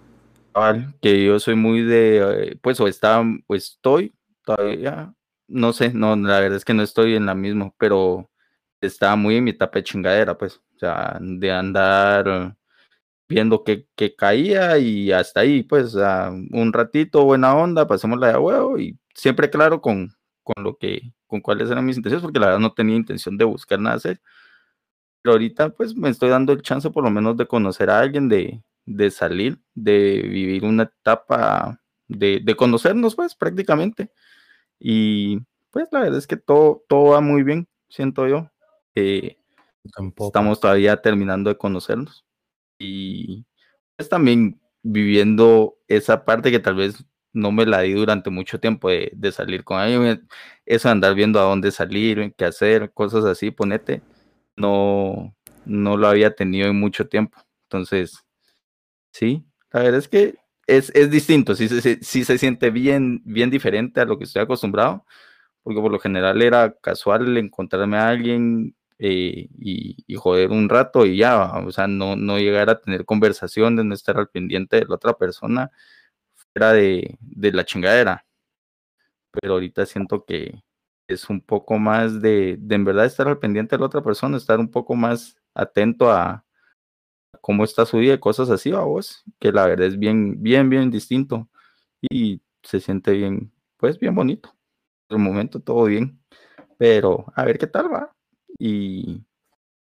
[1.01, 4.13] Que yo soy muy de, pues, o está, o estoy
[4.45, 5.13] todavía,
[5.47, 8.29] no sé, no, la verdad es que no estoy en la misma, pero
[8.81, 12.55] estaba muy en mi etapa de chingadera, pues, o sea, de andar
[13.27, 18.37] viendo que, que caía y hasta ahí, pues, un ratito, buena onda, pasemos la de
[18.37, 22.47] huevo y siempre claro con, con lo que, con cuáles eran mis intenciones, porque la
[22.47, 24.21] verdad no tenía intención de buscar nada serio
[25.23, 28.27] pero ahorita pues me estoy dando el chance por lo menos de conocer a alguien,
[28.29, 34.11] de, de salir, de vivir una etapa, de, de, conocernos pues prácticamente.
[34.79, 35.39] Y
[35.71, 38.49] pues la verdad es que todo, todo va muy bien, siento yo.
[38.95, 39.37] Eh,
[40.19, 42.25] estamos todavía terminando de conocernos.
[42.79, 43.45] Y
[43.95, 48.89] pues también viviendo esa parte que tal vez no me la di durante mucho tiempo
[48.89, 50.27] de, de salir con alguien,
[50.65, 54.01] eso de andar viendo a dónde salir, qué hacer, cosas así, ponete
[54.55, 57.39] no, no lo había tenido en mucho tiempo.
[57.63, 58.22] Entonces,
[59.13, 60.35] sí, la verdad es que
[60.67, 65.05] es, es distinto, sí, sí, se siente bien, bien diferente a lo que estoy acostumbrado,
[65.63, 71.17] porque por lo general era casual encontrarme a alguien eh, y, joder un rato y
[71.17, 74.95] ya, o sea, no, no llegar a tener conversaciones, no estar al pendiente de la
[74.95, 75.71] otra persona
[76.35, 78.25] fuera de, de la chingadera.
[79.31, 80.63] Pero ahorita siento que
[81.07, 84.37] es un poco más de, de en verdad estar al pendiente de la otra persona,
[84.37, 86.45] estar un poco más atento a,
[87.43, 90.89] cómo está su vida, cosas así, a vos, que la verdad es bien, bien, bien
[90.89, 91.49] distinto
[91.99, 94.55] y se siente bien, pues bien bonito.
[95.09, 96.17] el momento todo bien,
[96.77, 98.15] pero a ver qué tal va.
[98.57, 99.25] Y,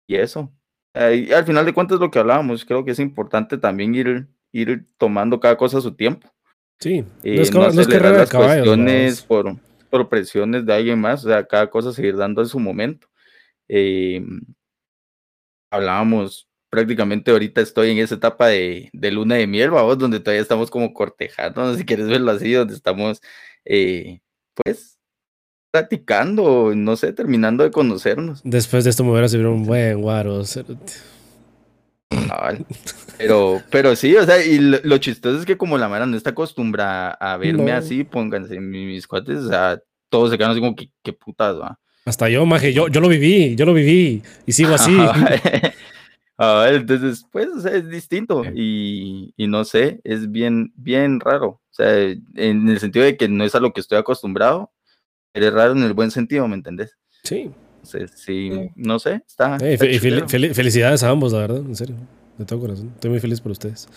[0.07, 0.53] y eso.
[0.93, 5.41] al final de cuentas, lo que hablábamos, creo que es importante también ir, ir tomando
[5.41, 6.31] cada cosa a su tiempo.
[6.79, 9.57] Sí, eh, no es, no es carrera de caballos, por,
[9.89, 13.09] por presiones de alguien más, o sea, cada cosa seguir dando en su momento.
[13.69, 14.23] Eh,
[15.71, 20.71] hablábamos prácticamente ahorita estoy en esa etapa de, luna de miel, vamos, donde todavía estamos
[20.71, 23.21] como cortejando, si quieres verlo así, donde estamos,
[23.65, 24.21] eh,
[24.55, 24.99] pues,
[25.71, 28.41] platicando, no sé, terminando de conocernos.
[28.45, 30.43] Después de esto me hubiera sido un buen guaro.
[33.19, 36.31] pero, pero sí, o sea, y lo, chistoso es que como la Mara no está
[36.31, 40.91] acostumbrada a verme así, pónganse mis cuates, o sea, todos se quedan así como, que
[41.03, 41.79] qué putas, va?
[42.07, 44.97] Hasta yo, maje, yo, yo lo viví, yo lo viví y sigo así.
[46.41, 51.49] Ah, entonces, pues, o sea, es distinto y, y, no sé, es bien, bien raro.
[51.49, 54.71] O sea, en el sentido de que no es a lo que estoy acostumbrado,
[55.33, 56.97] pero es raro en el buen sentido, ¿me entendés?
[57.25, 57.51] Sí.
[57.83, 59.59] Entonces, sí, no sé, está.
[59.59, 61.97] felicidades a ambos, la verdad, en serio,
[62.37, 62.93] de todo corazón.
[62.95, 63.89] Estoy muy feliz por ustedes.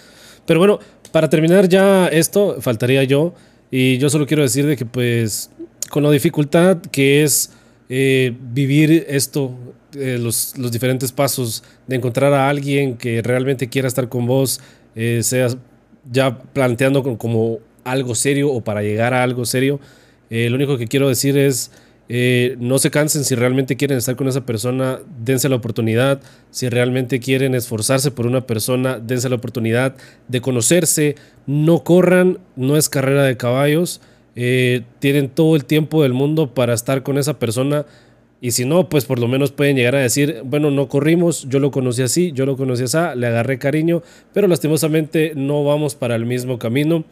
[0.47, 0.79] Pero bueno,
[1.11, 3.35] para terminar ya esto, faltaría yo,
[3.69, 5.51] y yo solo quiero decir de que, pues,
[5.91, 7.53] con la dificultad que es
[7.89, 9.53] eh, vivir esto
[9.95, 14.61] eh, los, los, diferentes pasos de encontrar a alguien que realmente quiera estar con vos,
[14.95, 15.47] eh, sea
[16.09, 19.79] ya planteando como, algo serio o para llegar a algo serio.
[20.29, 21.71] Eh, lo único que quiero decir es,
[22.59, 26.21] no se cansen si realmente quieren estar con esa persona, dense la oportunidad.
[26.51, 29.95] Si realmente quieren esforzarse por una persona, dense la oportunidad
[30.27, 31.15] de conocerse.
[31.47, 34.01] No corran, no es carrera de caballos.
[34.35, 37.85] tienen todo el tiempo del mundo para estar con esa persona
[38.43, 41.59] y si no, pues por lo menos pueden llegar a decir, bueno, no corrimos, yo
[41.59, 44.01] lo conocí así, yo lo conocí así, le agarré cariño,
[44.33, 47.03] pero lastimosamente no vamos para el mismo camino.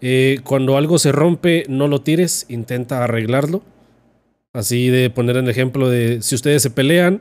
[0.00, 3.62] Eh, cuando algo se rompe, no lo tires, intenta arreglarlo.
[4.54, 7.20] Así de poner el ejemplo de si ustedes se pelean,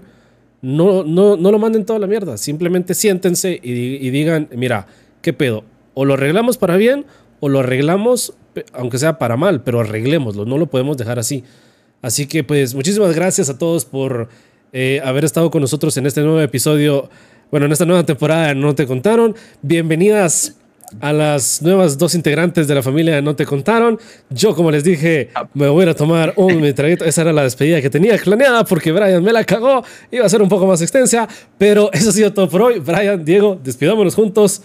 [0.62, 4.88] no, no, no lo manden toda la mierda, simplemente siéntense y, y digan, mira,
[5.22, 5.66] ¿qué pedo?
[5.95, 7.05] O lo arreglamos para bien
[7.41, 8.34] o lo arreglamos,
[8.72, 11.43] aunque sea para mal, pero arreglémoslo, no lo podemos dejar así.
[12.02, 14.30] Así que pues muchísimas gracias a todos por
[14.72, 17.10] eh, haber estado con nosotros en este nuevo episodio,
[17.52, 19.36] bueno, en esta nueva temporada de No Te Contaron.
[19.62, 20.56] Bienvenidas
[21.02, 24.00] a las nuevas dos integrantes de la familia de No Te Contaron.
[24.30, 27.06] Yo, como les dije, me voy a tomar un mitraguito.
[27.06, 29.84] Esa era la despedida que tenía planeada porque Brian me la cagó.
[30.12, 31.28] Iba a ser un poco más extensa,
[31.58, 32.80] pero eso ha sido todo por hoy.
[32.80, 34.62] Brian, Diego, despidámonos juntos.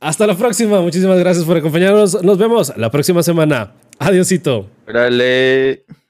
[0.00, 0.80] Hasta la próxima.
[0.80, 2.22] Muchísimas gracias por acompañarnos.
[2.22, 3.72] Nos vemos la próxima semana.
[3.98, 4.68] Adiósito.
[4.86, 6.05] Dale.